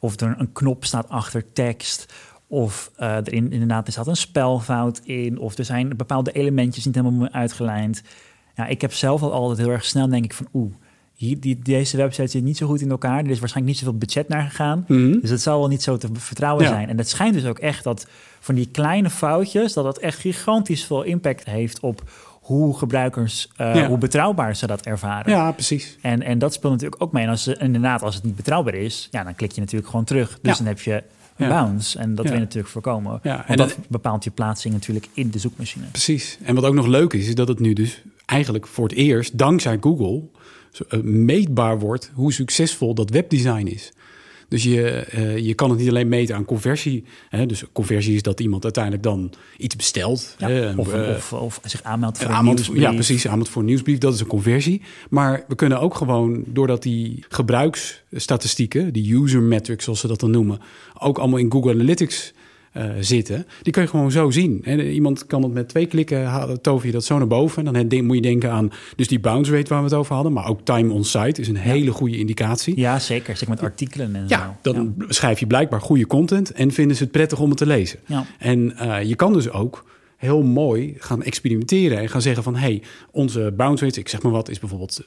of 0.00 0.20
er 0.20 0.34
een 0.38 0.52
knop 0.52 0.84
staat 0.84 1.08
achter 1.08 1.52
tekst, 1.52 2.12
of 2.52 2.90
eh, 2.96 3.16
er 3.16 3.32
in, 3.32 3.52
inderdaad 3.52 3.86
er 3.86 3.92
staat 3.92 4.06
een 4.06 4.16
spelfout 4.16 5.00
in, 5.04 5.38
of 5.38 5.58
er 5.58 5.64
zijn 5.64 5.96
bepaalde 5.96 6.32
elementjes 6.32 6.84
niet 6.84 6.94
helemaal 6.94 7.28
uitgelijnd. 7.28 8.02
Ja, 8.56 8.66
ik 8.66 8.80
heb 8.80 8.92
zelf 8.92 9.22
al 9.22 9.32
altijd 9.32 9.58
heel 9.58 9.70
erg 9.70 9.84
snel 9.84 10.08
denk 10.08 10.24
ik 10.24 10.32
van 10.34 10.46
oeh, 10.54 10.72
hier, 11.14 11.40
die, 11.40 11.58
deze 11.58 11.96
website 11.96 12.26
zit 12.30 12.42
niet 12.42 12.56
zo 12.56 12.66
goed 12.66 12.80
in 12.80 12.90
elkaar. 12.90 13.18
Er 13.24 13.30
is 13.30 13.38
waarschijnlijk 13.38 13.66
niet 13.76 13.84
zoveel 13.84 13.98
budget 13.98 14.28
naar 14.28 14.42
gegaan. 14.42 14.84
Mhm. 14.88 15.20
Dus 15.20 15.30
het 15.30 15.40
zal 15.42 15.58
wel 15.58 15.68
niet 15.68 15.82
zo 15.82 15.96
te 15.96 16.08
vertrouwen 16.12 16.64
Ja. 16.64 16.70
zijn. 16.70 16.88
En 16.88 16.98
het 16.98 17.08
schijnt 17.08 17.34
dus 17.34 17.44
ook 17.46 17.58
echt 17.58 17.84
dat 17.84 18.06
van 18.40 18.54
die 18.54 18.68
kleine 18.72 19.10
foutjes, 19.10 19.72
dat 19.72 19.84
dat 19.84 19.98
echt 19.98 20.18
gigantisch 20.18 20.84
veel 20.84 21.02
impact 21.02 21.44
heeft 21.44 21.80
op 21.80 22.02
hoe 22.40 22.78
gebruikers, 22.78 23.48
eh, 23.56 23.74
Ja. 23.74 23.86
hoe 23.88 23.98
betrouwbaar 23.98 24.56
ze 24.56 24.66
dat 24.66 24.80
ervaren. 24.86 25.32
ja, 25.32 25.52
precies. 25.52 25.96
En, 26.02 26.22
en 26.22 26.38
dat 26.38 26.52
speelt 26.52 26.72
natuurlijk 26.72 27.02
ook 27.02 27.12
mee. 27.12 27.24
En 27.24 27.30
als 27.30 27.42
ze, 27.42 27.56
inderdaad, 27.56 28.02
als 28.02 28.14
het 28.14 28.24
niet 28.24 28.36
betrouwbaar 28.36 28.74
is, 28.74 29.08
ja, 29.10 29.24
dan 29.24 29.34
klik 29.34 29.52
je 29.52 29.60
natuurlijk 29.60 29.90
gewoon 29.90 30.04
terug. 30.04 30.28
Dus 30.42 30.50
Ja. 30.52 30.56
dan 30.58 30.66
heb 30.66 30.80
je 30.80 31.02
een 31.36 31.48
Ja. 31.48 31.62
bounce. 31.64 31.98
En 31.98 32.14
dat 32.14 32.24
Ja. 32.24 32.30
wil 32.30 32.38
je 32.40 32.44
natuurlijk 32.44 32.72
voorkomen. 32.72 33.20
Ja, 33.22 33.36
Want 33.36 33.48
en 33.48 33.56
dat 33.56 33.68
dat- 33.68 33.78
bepaalt 33.88 34.24
je 34.24 34.30
plaatsing 34.30 34.74
natuurlijk 34.74 35.08
in 35.14 35.30
de 35.30 35.38
zoekmachine. 35.38 35.84
Precies. 35.90 36.38
En 36.42 36.54
wat 36.54 36.64
ook 36.64 36.74
nog 36.74 36.86
leuk 36.86 37.12
is, 37.12 37.26
is 37.28 37.34
dat 37.34 37.48
het 37.48 37.58
nu 37.60 37.72
dus 37.72 38.02
eigenlijk 38.26 38.66
voor 38.66 38.88
het 38.88 38.96
eerst, 38.96 39.38
dankzij 39.38 39.78
Google, 39.80 40.22
eh, 40.88 41.00
meetbaar 41.00 41.78
wordt 41.78 42.10
hoe 42.14 42.32
succesvol 42.32 42.94
dat 42.94 43.10
webdesign 43.10 43.66
is. 43.66 43.92
Dus 44.52 44.62
je, 44.62 44.90
eh, 44.90 45.38
je 45.38 45.54
kan 45.54 45.70
het 45.70 45.78
niet 45.78 45.88
alleen 45.88 46.08
meten 46.08 46.34
aan 46.34 46.44
conversie. 46.44 47.04
Hè? 47.28 47.46
Dus 47.46 47.64
conversie 47.72 48.14
is 48.14 48.22
dat 48.22 48.40
iemand 48.40 48.64
uiteindelijk 48.64 49.02
dan 49.02 49.32
iets 49.56 49.76
bestelt. 49.76 50.34
Ja, 50.38 50.48
hè, 50.48 50.74
of, 50.74 50.92
eh, 50.92 51.08
of, 51.08 51.32
of 51.32 51.60
zich 51.64 51.82
aanmeldt 51.82 52.18
voor 52.18 52.30
een 52.30 52.36
een 52.36 52.44
nieuwsbrief. 52.44 52.80
ja, 52.80 52.92
precies. 52.92 53.28
Aanbod 53.28 53.48
voor 53.48 53.62
een 53.62 53.68
nieuwsbrief, 53.68 53.98
dat 53.98 54.14
is 54.14 54.20
een 54.20 54.26
conversie. 54.26 54.82
Maar 55.10 55.44
we 55.48 55.54
kunnen 55.54 55.80
ook 55.80 55.94
gewoon, 55.94 56.44
doordat 56.46 56.82
die 56.82 57.24
gebruiksstatistieken, 57.28 58.92
die 58.92 59.14
user 59.14 59.42
metrics 59.42 59.84
zoals 59.84 60.00
ze 60.00 60.06
dat 60.06 60.20
dan 60.20 60.30
noemen, 60.30 60.60
ook 60.98 61.18
allemaal 61.18 61.38
in 61.38 61.52
Google 61.52 61.72
Analytics 61.72 62.32
eh, 62.32 62.41
zitten, 63.00 63.46
die 63.62 63.72
kun 63.72 63.82
je 63.82 63.88
gewoon 63.88 64.10
zo 64.10 64.30
zien. 64.30 64.60
En 64.64 64.80
iemand 64.80 65.26
kan 65.26 65.42
het 65.42 65.52
met 65.52 65.68
twee 65.68 65.86
klikken, 65.86 66.24
ha- 66.24 66.56
tover 66.56 66.86
je 66.86 66.92
dat 66.92 67.04
zo 67.04 67.18
naar 67.18 67.26
boven. 67.26 67.66
En 67.66 67.88
dan 67.88 68.04
moet 68.04 68.16
je 68.16 68.22
denken 68.22 68.50
aan 68.50 68.70
dus 68.96 69.08
die 69.08 69.20
bounce 69.20 69.52
rate 69.56 69.68
waar 69.68 69.78
we 69.78 69.84
het 69.84 69.94
over 69.94 70.14
hadden, 70.14 70.32
maar 70.32 70.48
ook 70.48 70.60
time 70.64 70.92
on 70.92 71.04
site 71.04 71.40
is 71.40 71.48
een 71.48 71.56
hele 71.56 71.90
goede 71.90 72.16
indicatie. 72.18 72.78
Ja, 72.80 72.98
zeker. 72.98 73.36
Zeker 73.36 73.48
met 73.54 73.62
artikelen 73.62 74.16
en 74.16 74.24
Ja, 74.28 74.56
zo. 74.62 74.72
dan 74.72 74.94
schrijf 75.08 75.40
je 75.40 75.46
blijkbaar 75.46 75.80
goede 75.80 76.06
content 76.06 76.52
en 76.52 76.70
vinden 76.72 76.96
ze 76.96 77.02
het 77.02 77.12
prettig 77.12 77.40
om 77.40 77.48
het 77.48 77.58
te 77.58 77.66
lezen. 77.66 77.98
Ja. 78.06 78.24
En 78.38 78.76
eh, 78.76 79.02
je 79.02 79.14
kan 79.16 79.32
dus 79.32 79.50
ook 79.50 79.84
heel 80.22 80.42
mooi 80.42 80.94
gaan 80.98 81.22
experimenteren 81.22 81.98
en 81.98 82.08
gaan 82.08 82.22
zeggen 82.22 82.42
van... 82.42 82.56
hey, 82.56 82.82
onze 83.10 83.52
bounce 83.56 83.84
rate, 83.84 84.00
ik 84.00 84.08
zeg 84.08 84.22
maar 84.22 84.32
wat, 84.32 84.48
is 84.48 84.58
bijvoorbeeld 84.58 85.02
70%, 85.02 85.04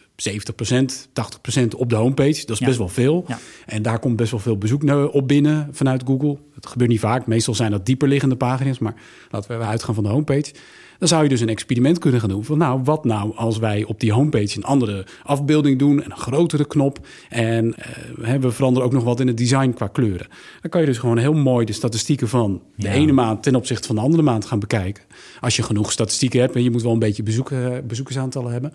80% 1.62 1.68
op 1.78 1.90
de 1.90 1.96
homepage. 1.96 2.46
Dat 2.46 2.50
is 2.50 2.60
Ja. 2.60 2.66
best 2.66 2.78
wel 2.78 2.88
veel. 2.88 3.24
Ja. 3.28 3.40
En 3.66 3.82
daar 3.82 4.00
komt 4.00 4.16
best 4.16 4.32
wel 4.32 4.40
veel 4.40 4.58
bezoek 4.58 4.84
op 5.12 5.28
binnen 5.28 5.68
vanuit 5.72 6.04
Google. 6.06 6.38
Dat 6.56 6.66
gebeurt 6.68 6.90
niet 6.90 7.00
vaak. 7.00 7.28
Meestal 7.28 7.56
zijn 7.56 7.72
dat 7.72 7.86
dieper 7.86 8.08
liggende 8.08 8.36
pagina's, 8.36 8.80
maar 8.80 8.96
laten 9.32 9.60
we 9.60 9.66
uitgaan 9.66 9.96
van 9.96 10.04
de 10.04 10.10
homepage. 10.10 10.52
Dan 11.00 11.08
zou 11.08 11.24
je 11.24 11.30
dus 11.30 11.42
een 11.42 11.50
experiment 11.50 12.00
kunnen 12.00 12.20
gaan 12.20 12.30
doen 12.30 12.44
van 12.44 12.58
nou, 12.58 12.82
wat 12.84 13.06
nou 13.06 13.36
als 13.36 13.58
wij 13.58 13.84
op 13.84 14.00
die 14.00 14.14
homepage 14.14 14.58
een 14.58 14.64
andere 14.64 15.06
afbeelding 15.24 15.80
doen 15.80 16.04
en 16.04 16.12
een 16.12 16.18
grotere 16.18 16.66
knop 16.66 17.00
en 17.30 17.76
eh, 17.76 18.34
we 18.40 18.52
veranderen 18.52 18.88
ook 18.88 18.94
nog 18.94 19.04
wat 19.04 19.20
in 19.20 19.28
het 19.28 19.38
design 19.38 19.70
qua 19.70 19.88
kleuren. 19.88 20.28
Dan 20.62 20.70
kan 20.72 20.82
je 20.82 20.88
dus 20.88 20.98
gewoon 20.98 21.18
heel 21.18 21.34
mooi 21.34 21.66
de 21.66 21.74
statistieken 21.74 22.28
van 22.30 22.62
de 22.76 22.88
Ja. 22.88 22.94
ene 22.94 23.12
maand 23.12 23.44
ten 23.44 23.56
opzichte 23.56 23.88
van 23.88 23.96
de 23.96 24.02
andere 24.02 24.24
maand 24.24 24.46
gaan 24.46 24.60
bekijken. 24.60 25.04
Als 25.40 25.56
je 25.56 25.64
genoeg 25.64 25.92
statistieken 25.92 26.40
hebt 26.40 26.56
en 26.56 26.64
je 26.64 26.72
moet 26.72 26.82
wel 26.84 26.92
een 26.94 27.00
beetje 27.00 27.24
bezoek, 27.24 27.52
eh, 27.52 27.68
bezoekersaantallen 27.88 28.52
hebben. 28.52 28.74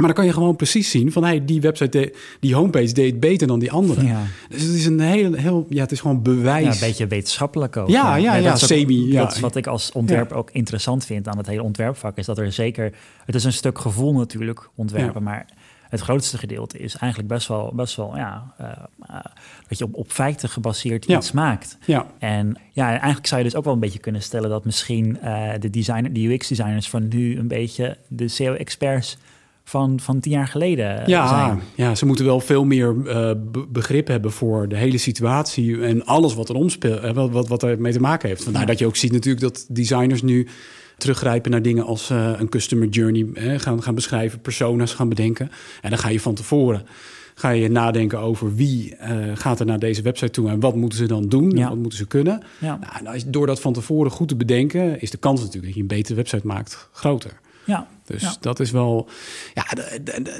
Maar 0.00 0.14
dan 0.14 0.24
kan 0.24 0.26
je 0.26 0.32
gewoon 0.32 0.56
precies 0.56 0.90
zien 0.90 1.12
van 1.12 1.24
hey, 1.24 1.44
die 1.44 1.60
website, 1.60 1.98
de, 1.98 2.16
die 2.40 2.54
homepage 2.54 2.92
deed 2.92 3.20
beter 3.20 3.46
dan 3.46 3.58
die 3.58 3.70
andere. 3.72 4.06
Ja. 4.06 4.22
Dus 4.48 4.62
het 4.62 4.74
is 4.74 4.86
een 4.86 5.00
heel, 5.00 5.32
heel, 5.32 5.66
ja, 5.68 5.82
het 5.82 5.92
is 5.92 6.00
gewoon 6.00 6.22
bewijs. 6.22 6.64
Ja, 6.64 6.72
een 6.72 6.78
beetje 6.88 7.06
wetenschappelijk 7.06 7.76
ook. 7.76 7.88
Ja, 7.88 8.16
ja, 8.16 8.34
ja, 8.34 8.42
dat 8.48 8.56
is 8.56 8.62
ook- 8.62 8.68
semi, 8.68 9.12
ja. 9.12 9.20
Dat 9.22 9.34
is 9.34 9.40
wat 9.40 9.56
ik 9.56 9.66
als 9.66 9.92
ontwerper 9.92 10.36
ook 10.36 10.50
interessant 10.52 11.04
vind 11.04 11.28
aan 11.28 11.36
het 11.38 11.46
hele 11.46 11.62
ontwerpvak. 11.62 12.16
Is 12.16 12.26
dat 12.26 12.38
er 12.38 12.52
zeker... 12.52 12.92
Het 13.24 13.34
is 13.34 13.44
een 13.44 13.52
stuk 13.52 13.78
gevoel 13.78 14.12
natuurlijk, 14.12 14.68
ontwerpen. 14.74 15.22
Maar 15.22 15.46
het 15.88 16.00
grootste 16.00 16.38
gedeelte 16.38 16.78
is 16.78 16.96
eigenlijk 16.96 17.32
best 17.32 17.48
wel... 17.48 17.72
Best 17.74 17.96
wel 17.96 18.16
ja, 18.16 18.54
eh, 18.58 18.66
eh, 19.08 19.16
dat 19.68 19.78
je 19.78 19.84
op, 19.84 19.94
op 19.94 20.10
feiten 20.12 20.48
gebaseerd 20.48 21.06
Ja. 21.06 21.16
iets 21.16 21.32
maakt. 21.32 21.78
Ja, 21.86 22.06
En 22.18 22.56
ja, 22.70 22.88
eigenlijk 22.88 23.26
zou 23.26 23.40
je 23.40 23.46
dus 23.46 23.56
ook 23.56 23.64
wel 23.64 23.72
een 23.72 23.80
beetje 23.80 23.98
kunnen 23.98 24.22
stellen... 24.22 24.50
dat 24.50 24.64
misschien 24.64 25.20
eh, 25.20 25.50
de, 25.58 25.70
designer, 25.70 26.12
de 26.12 26.32
UX-designers 26.32 26.88
van 26.88 27.08
nu... 27.08 27.38
een 27.38 27.48
beetje 27.48 27.98
de 28.08 28.28
SEO-experts 28.28 29.16
van, 29.70 30.00
van 30.00 30.20
tien 30.20 30.32
jaar 30.32 30.46
geleden 30.48 31.02
ja, 31.06 31.28
zijn. 31.28 31.60
ja, 31.74 31.94
ze 31.94 32.06
moeten 32.06 32.24
wel 32.24 32.40
veel 32.40 32.64
meer 32.64 32.96
eh, 33.06 33.30
be- 33.52 33.66
begrip 33.68 34.06
hebben 34.06 34.32
voor 34.32 34.68
de 34.68 34.76
hele 34.76 34.98
situatie 34.98 35.82
en 35.82 36.04
alles 36.06 36.34
wat 36.34 36.48
er 36.48 36.54
omspeelt, 36.54 37.00
eh, 37.00 37.12
wat, 37.12 37.30
wat, 37.30 37.48
wat 37.48 37.62
er 37.62 37.80
mee 37.80 37.92
te 37.92 38.00
maken 38.00 38.28
heeft. 38.28 38.42
Vandaar 38.42 38.62
Ja. 38.62 38.66
dat 38.68 38.78
je 38.78 38.86
ook 38.86 38.96
ziet 38.96 39.12
natuurlijk 39.12 39.42
dat 39.42 39.66
designers 39.68 40.22
nu 40.22 40.46
teruggrijpen 40.98 41.50
naar 41.50 41.62
dingen 41.62 41.84
als 41.84 42.10
eh, 42.10 42.30
een 42.38 42.48
customer 42.48 42.88
journey 42.88 43.26
eh, 43.34 43.58
gaan, 43.58 43.82
gaan 43.82 43.94
beschrijven, 43.94 44.40
personas 44.40 44.94
gaan 44.94 45.08
bedenken. 45.08 45.50
En 45.82 45.90
dan 45.90 45.98
ga 45.98 46.08
je 46.08 46.20
van 46.20 46.34
tevoren 46.34 46.82
ga 47.34 47.50
je 47.50 47.70
nadenken 47.70 48.18
over 48.18 48.54
wie 48.54 48.96
eh, 48.96 49.16
gaat 49.34 49.60
er 49.60 49.66
naar 49.66 49.78
deze 49.78 50.02
website 50.02 50.30
toe 50.30 50.48
en 50.48 50.60
wat 50.60 50.76
moeten 50.76 50.98
ze 50.98 51.06
dan 51.06 51.28
doen, 51.28 51.50
Ja. 51.50 51.68
wat 51.68 51.78
moeten 51.78 51.98
ze 51.98 52.06
kunnen. 52.06 52.42
Ja. 52.58 52.78
Nou, 53.02 53.20
door 53.26 53.46
dat 53.46 53.60
van 53.60 53.72
tevoren 53.72 54.10
goed 54.10 54.28
te 54.28 54.36
bedenken, 54.36 55.00
is 55.00 55.10
de 55.10 55.16
kans 55.18 55.38
natuurlijk 55.40 55.66
dat 55.66 55.74
je 55.74 55.80
een 55.80 55.86
betere 55.86 56.14
website 56.14 56.46
maakt 56.46 56.88
groter. 56.92 57.40
Ja, 57.70 57.86
Dus 58.04 58.22
Ja. 58.22 58.36
dat 58.40 58.60
is 58.60 58.70
wel. 58.70 59.08
Ja, 59.54 59.64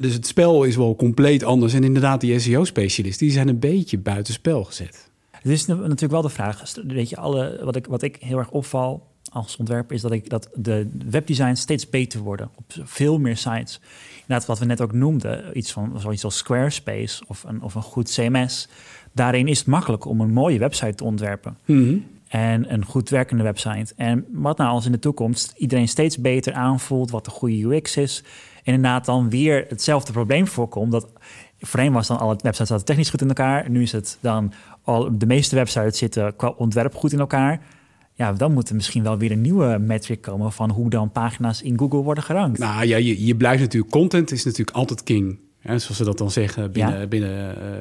dus 0.01 0.15
het 0.15 0.27
spel 0.27 0.65
is 0.65 0.77
wel 0.77 0.97
compleet 0.97 1.43
anders. 1.45 1.73
En 1.75 1.85
inderdaad, 1.85 2.21
die 2.21 2.39
SEO-specialisten 2.39 3.27
die 3.27 3.35
zijn 3.35 3.49
een 3.49 3.59
beetje 3.59 3.99
buitenspel 3.99 4.65
gezet. 4.65 5.09
Het 5.31 5.53
is 5.53 5.67
natuurlijk 5.67 6.11
wel 6.11 6.23
de 6.23 6.29
vraag, 6.29 6.75
weet 6.87 7.09
je, 7.09 7.17
alle, 7.17 7.61
wat, 7.65 7.77
ik, 7.77 7.87
wat 7.87 8.03
ik 8.03 8.17
heel 8.21 8.39
erg 8.39 8.51
opval 8.51 9.09
als 9.33 9.57
ontwerper 9.57 9.95
is 9.95 10.01
dat, 10.03 10.13
ik, 10.13 10.29
dat 10.29 10.49
de 10.55 10.89
webdesigns 11.11 11.61
steeds 11.61 11.89
beter 11.91 12.21
worden 12.21 12.51
op 12.57 12.65
veel 12.85 13.19
meer 13.19 13.37
sites. 13.37 13.81
Inderdaad, 14.21 14.47
wat 14.47 14.59
we 14.59 14.65
net 14.65 14.81
ook 14.81 14.93
noemden, 14.93 15.59
iets 15.59 15.73
van 15.73 16.01
zoiets 16.01 16.25
als 16.25 16.37
Squarespace 16.37 17.23
of 17.27 17.45
een, 17.45 17.63
of 17.63 17.75
een 17.75 17.83
goed 17.83 18.11
CMS. 18.13 18.69
Daarin 19.13 19.49
is 19.49 19.59
het 19.59 19.67
makkelijk 19.67 20.05
om 20.05 20.21
een 20.21 20.33
mooie 20.33 20.59
website 20.59 20.95
te 20.95 21.05
ontwerpen. 21.05 21.57
En 22.31 22.73
een 22.73 22.85
goed 22.85 23.09
werkende 23.09 23.43
website. 23.43 23.93
En 23.97 24.25
wat 24.33 24.59
nou 24.59 24.71
als 24.71 24.87
in 24.87 24.93
de 24.93 24.99
toekomst 24.99 25.53
iedereen 25.57 25.89
steeds 25.89 26.19
beter 26.21 26.53
aanvoelt 26.53 27.11
wat 27.11 27.25
de 27.25 27.31
goede 27.31 27.63
UX 27.77 27.97
is. 27.97 28.23
En 28.65 28.75
inderdaad 28.75 29.05
dan 29.05 29.31
weer 29.31 29.65
hetzelfde 29.69 30.13
probleem 30.13 30.47
voorkomt. 30.47 30.93
Dat 30.93 31.09
voorheen 31.61 31.93
was 31.93 32.07
dan 32.07 32.19
alle 32.19 32.37
websites 32.43 32.69
zaten 32.69 32.85
technisch 32.85 33.11
goed 33.11 33.21
in 33.21 33.29
elkaar. 33.29 33.71
Nu 33.71 33.83
is 33.83 33.93
het 33.93 34.19
dan 34.21 34.53
al 34.83 35.19
de 35.19 35.27
meeste 35.27 35.55
websites 35.55 35.99
zitten 35.99 36.37
qua 36.37 36.49
ontwerp 36.49 36.95
goed 36.95 37.13
in 37.13 37.19
elkaar. 37.19 37.61
Ja, 38.15 38.33
dan 38.33 38.53
moet 38.53 38.69
er 38.69 38.75
misschien 38.75 39.03
wel 39.03 39.19
weer 39.19 39.31
een 39.31 39.41
nieuwe 39.41 39.79
metric 39.79 40.21
komen 40.21 40.53
van 40.53 40.71
hoe 40.71 40.91
dan 40.91 41.13
pagina's 41.13 41.63
in 41.63 41.79
Google 41.79 42.03
worden 42.03 42.25
gerankt. 42.25 42.59
Nou 42.59 42.87
ja, 42.87 42.97
je, 42.97 43.25
je 43.27 43.37
blijft 43.37 43.61
natuurlijk. 43.61 43.93
Content 43.93 44.31
is 44.33 44.45
natuurlijk 44.45 44.77
altijd 44.77 45.03
king. 45.03 45.39
Hè, 45.59 45.79
zoals 45.79 45.97
ze 45.97 46.05
dat 46.05 46.19
dan 46.19 46.31
zeggen 46.31 46.73
binnen, 46.73 47.01
Ja. 47.01 47.07
binnen 47.07 47.57
eh, 47.63 47.73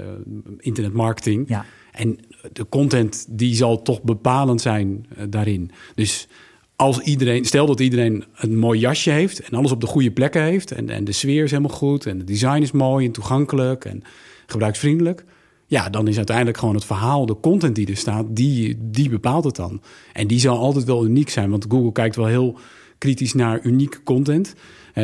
internetmarketing. 0.57 1.49
Ja. 1.49 1.65
En 1.91 2.19
de 2.53 2.69
content 2.69 3.25
die 3.29 3.55
zal 3.55 3.81
toch 3.81 4.01
bepalend 4.01 4.61
zijn 4.61 5.05
eh, 5.15 5.23
daarin. 5.29 5.71
Dus 5.95 6.27
als 6.75 6.99
iedereen, 6.99 7.45
stel 7.45 7.65
dat 7.65 7.79
iedereen 7.79 8.23
een 8.35 8.57
mooi 8.57 8.79
jasje 8.79 9.09
heeft 9.09 9.39
en 9.39 9.57
alles 9.57 9.71
op 9.71 9.81
de 9.81 9.87
goede 9.87 10.11
plekken 10.11 10.43
heeft. 10.43 10.71
En, 10.71 10.89
en 10.89 11.03
de 11.03 11.11
sfeer 11.11 11.43
is 11.43 11.51
helemaal 11.51 11.77
goed 11.77 12.05
en 12.05 12.17
het 12.17 12.27
design 12.27 12.61
is 12.61 12.71
mooi 12.71 13.05
en 13.05 13.11
toegankelijk 13.11 13.85
en 13.85 14.03
gebruiksvriendelijk. 14.45 15.25
Ja, 15.65 15.89
dan 15.89 16.07
is 16.07 16.17
uiteindelijk 16.17 16.57
gewoon 16.57 16.75
het 16.75 16.85
verhaal, 16.85 17.25
de 17.25 17.39
content 17.39 17.75
die 17.75 17.87
er 17.87 17.97
staat, 17.97 18.25
die, 18.29 18.77
die 18.79 19.09
bepaalt 19.09 19.43
het 19.43 19.55
dan. 19.55 19.81
En 20.13 20.27
die 20.27 20.39
zal 20.39 20.57
altijd 20.57 20.85
wel 20.85 21.05
uniek 21.05 21.29
zijn, 21.29 21.49
want 21.49 21.65
Google 21.69 21.91
kijkt 21.91 22.15
wel 22.15 22.25
heel 22.25 22.57
kritisch 22.97 23.33
naar 23.33 23.59
unieke 23.63 24.03
content. 24.03 24.55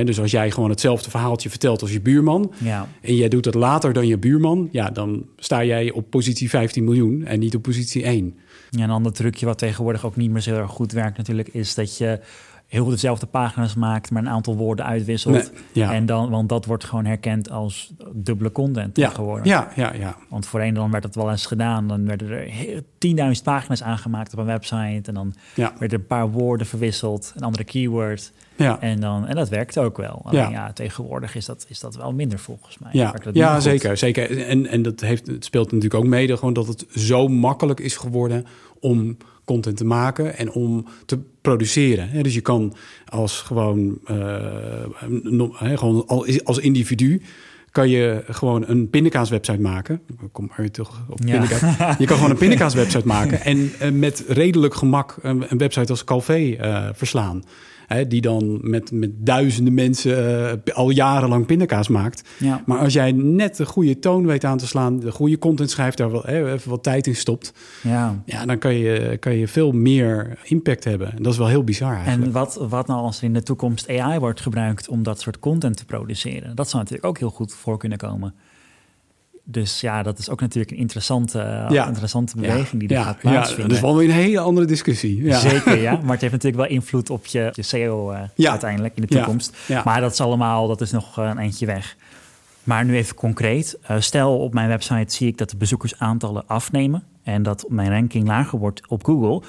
Dus 0.03 0.19
als 0.19 0.31
jij 0.31 0.51
gewoon 0.51 0.69
hetzelfde 0.69 1.09
verhaaltje 1.09 1.49
vertelt 1.49 1.81
als 1.81 1.91
je 1.91 2.01
buurman, 2.01 2.51
Ja. 2.57 2.87
en 3.01 3.15
jij 3.15 3.27
doet 3.27 3.45
het 3.45 3.53
later 3.55 3.93
dan 3.93 4.07
je 4.07 4.17
buurman, 4.17 4.69
ja, 4.71 4.89
dan 4.89 5.25
sta 5.37 5.63
jij 5.63 5.91
op 5.91 6.09
positie 6.09 6.49
15 6.49 6.83
miljoen 6.83 7.25
en 7.25 7.39
niet 7.39 7.55
op 7.55 7.61
positie 7.61 8.03
1. 8.03 8.35
Ja, 8.69 8.83
een 8.83 8.89
ander 8.89 9.13
trucje 9.13 9.45
wat 9.45 9.57
tegenwoordig 9.57 10.05
ook 10.05 10.15
niet 10.15 10.31
meer 10.31 10.41
zo 10.41 10.51
heel 10.51 10.59
erg 10.59 10.71
goed 10.71 10.91
werkt 10.91 11.17
natuurlijk... 11.17 11.47
is 11.47 11.75
dat 11.75 11.97
je 11.97 12.19
heel 12.67 12.85
dezelfde 12.85 13.25
pagina's 13.25 13.75
maakt... 13.75 14.11
maar 14.11 14.21
een 14.21 14.29
aantal 14.29 14.55
woorden 14.55 14.85
uitwisselt. 14.85 15.33
Nee, 15.35 15.63
ja. 15.83 15.93
En 15.93 16.05
dan, 16.05 16.29
want 16.29 16.49
dat 16.49 16.65
wordt 16.65 16.83
gewoon 16.83 17.05
herkend 17.05 17.49
als 17.49 17.93
dubbele 18.13 18.51
content 18.51 18.97
Ja, 18.97 19.07
tegenwoordig. 19.09 19.45
ja, 19.45 19.71
ja, 19.75 19.93
ja. 19.93 20.15
Want 20.29 20.45
voorheen 20.45 20.73
dan 20.73 20.91
werd 20.91 21.03
dat 21.03 21.15
wel 21.15 21.31
eens 21.31 21.45
gedaan. 21.45 21.87
Dan 21.87 22.05
werden 22.05 22.29
er 22.29 22.39
heel- 22.39 22.81
10.000 22.97 23.43
pagina's 23.43 23.83
aangemaakt 23.83 24.33
op 24.33 24.39
een 24.39 24.45
website. 24.45 25.01
En 25.05 25.13
dan 25.13 25.33
Ja. 25.55 25.73
werden 25.79 25.99
een 25.99 26.05
paar 26.07 26.31
woorden 26.31 26.67
verwisseld. 26.67 27.33
Een 27.35 27.43
andere 27.43 27.63
keyword. 27.63 28.31
Ja, 28.57 28.79
En, 28.79 28.99
dan, 28.99 29.27
en 29.27 29.35
dat 29.35 29.49
werkt 29.49 29.77
ook 29.79 29.97
wel. 29.97 30.21
Alleen 30.23 30.39
ja, 30.41 30.49
Ja. 30.49 30.73
tegenwoordig 30.73 31.35
is 31.35 31.45
dat, 31.45 31.65
is 31.69 31.79
dat 31.79 31.95
wel 31.95 32.13
minder 32.13 32.39
volgens 32.39 32.77
mij. 32.77 32.89
ja, 32.93 33.13
goed. 33.53 33.63
zeker. 33.63 33.97
zeker. 33.97 34.45
En, 34.47 34.67
en 34.67 34.81
dat 34.81 34.99
heeft, 34.99 35.27
het 35.27 35.45
speelt 35.45 35.65
natuurlijk 35.71 36.03
ook 36.03 36.09
mede 36.09 36.37
gewoon 36.37 36.53
dat 36.53 36.67
het 36.67 36.85
zo 36.95 37.27
makkelijk 37.27 37.79
is 37.79 37.95
geworden 37.97 38.45
om 38.79 39.17
content 39.45 39.77
te 39.77 39.85
maken 39.85 40.37
en 40.37 40.51
om 40.51 40.85
te 41.05 41.19
produceren. 41.41 42.23
Dus 42.23 42.33
je 42.33 42.41
kan 42.41 42.73
als 43.05 43.41
gewoon, 43.41 43.99
hè, 45.53 45.77
gewoon 45.77 46.07
als, 46.43 46.57
individu 46.57 47.21
kan 47.71 47.89
je 47.89 48.23
gewoon 48.29 48.63
een 48.67 48.89
pindakaaswebsite 48.89 49.61
maken. 49.61 50.01
Kom 50.31 50.45
maar 50.45 50.57
weer 50.57 50.71
terug 50.71 51.01
op 51.09 51.19
Ja. 51.25 51.39
pindakaas. 51.39 51.97
Je 51.97 52.05
kan 52.05 52.15
gewoon 52.15 52.31
een 52.31 52.37
pindakaaswebsite 52.47 53.07
maken 53.07 53.41
en 53.41 53.71
eh, 53.79 53.91
met 53.91 54.23
redelijk 54.27 54.73
gemak 54.73 55.17
een, 55.21 55.45
een 55.49 55.57
website 55.57 55.91
als 55.91 56.03
Calvé 56.03 56.55
eh, 56.59 56.89
verslaan. 56.93 57.43
Hè, 57.87 58.07
die 58.07 58.21
dan 58.21 58.59
met, 58.61 58.91
met 58.91 59.09
duizenden 59.13 59.73
mensen 59.73 60.49
eh, 60.65 60.73
al 60.73 60.89
jarenlang 60.89 61.45
pindakaas 61.45 61.87
maakt. 61.87 62.29
Ja. 62.39 62.63
Maar 62.65 62.77
als 62.77 62.93
jij 62.93 63.11
net 63.11 63.57
de 63.57 63.65
goede 63.65 63.99
toon 63.99 64.25
weet 64.25 64.43
aan 64.43 64.57
te 64.57 64.67
slaan, 64.67 64.99
de 64.99 65.11
goede 65.11 65.37
content 65.37 65.69
schrijft, 65.69 65.97
daar 65.97 66.11
wel, 66.11 66.23
hè, 66.25 66.53
even 66.53 66.69
wat 66.69 66.83
tijd 66.83 67.07
in 67.07 67.15
stopt, 67.15 67.53
Ja. 67.81 68.21
ja, 68.25 68.45
dan 68.45 68.57
kan 68.57 68.75
je, 68.75 69.17
kan 69.19 69.35
je 69.35 69.47
veel 69.47 69.71
meer 69.71 70.37
impact 70.43 70.83
hebben. 70.83 71.11
En 71.11 71.23
dat 71.23 71.31
is 71.31 71.37
wel 71.37 71.47
heel 71.47 71.63
bizar 71.63 71.95
eigenlijk. 71.95 72.25
En 72.25 72.31
wat, 72.31 72.65
wat 72.69 72.87
nou 72.87 73.01
als 73.01 73.17
er 73.17 73.23
in 73.23 73.33
de 73.33 73.43
toekomst 73.43 73.89
AI 73.89 74.19
wordt 74.19 74.41
gebruikt 74.41 74.87
om 74.87 75.03
dat 75.03 75.19
soort 75.21 75.39
content 75.39 75.77
te 75.77 75.85
produceren? 75.85 76.55
Dat 76.55 76.69
zou 76.69 76.83
natuurlijk 76.83 77.09
ook 77.09 77.17
heel 77.17 77.29
goed 77.29 77.53
voor 77.53 77.77
kunnen 77.77 77.97
komen. 77.97 78.33
Dus 79.47 79.81
ja, 79.81 80.03
dat 80.03 80.17
is 80.19 80.29
ook 80.29 80.41
natuurlijk 80.41 80.71
een 80.71 80.77
interessante, 80.77 81.39
eh, 81.39 81.69
Ja. 81.69 81.87
interessante 81.87 82.35
beweging 82.35 82.79
die 82.79 82.89
er 82.89 82.95
ja, 82.95 83.03
gaat 83.03 83.17
ja, 83.21 83.29
plaatsvinden. 83.29 83.67
dat 83.67 83.75
is 83.77 83.81
wel 83.83 83.95
weer 83.97 84.07
een 84.09 84.13
hele 84.15 84.39
andere 84.39 84.65
discussie. 84.65 85.23
Ja. 85.23 85.39
Zeker, 85.39 85.81
ja. 85.81 85.91
Maar 86.03 86.11
het 86.11 86.21
heeft 86.21 86.33
natuurlijk 86.33 86.61
wel 86.67 86.71
invloed 86.71 87.09
op 87.09 87.25
je, 87.25 87.49
je 87.53 87.61
SEO 87.61 88.11
eh, 88.11 88.21
Ja. 88.35 88.49
uiteindelijk 88.49 88.95
in 88.95 89.01
de 89.07 89.13
Ja. 89.13 89.19
toekomst. 89.19 89.57
Ja. 89.67 89.81
Maar 89.85 90.01
dat 90.01 90.11
is 90.11 90.21
allemaal, 90.21 90.67
dat 90.67 90.81
is 90.81 90.91
nog 90.91 91.17
eh, 91.19 91.25
een 91.25 91.37
eindje 91.37 91.65
weg. 91.65 91.95
Maar 92.63 92.85
nu 92.85 92.95
even 92.95 93.15
concreet. 93.15 93.77
Stel 93.99 94.37
op 94.39 94.53
mijn 94.53 94.67
website 94.67 95.13
zie 95.13 95.27
ik 95.27 95.37
dat 95.37 95.49
de 95.49 95.57
bezoekersaantallen 95.57 96.43
afnemen... 96.47 97.03
en 97.23 97.43
dat 97.43 97.65
mijn 97.69 97.89
ranking 97.89 98.27
lager 98.27 98.59
wordt 98.59 98.81
op 98.87 99.03
Google. 99.05 99.41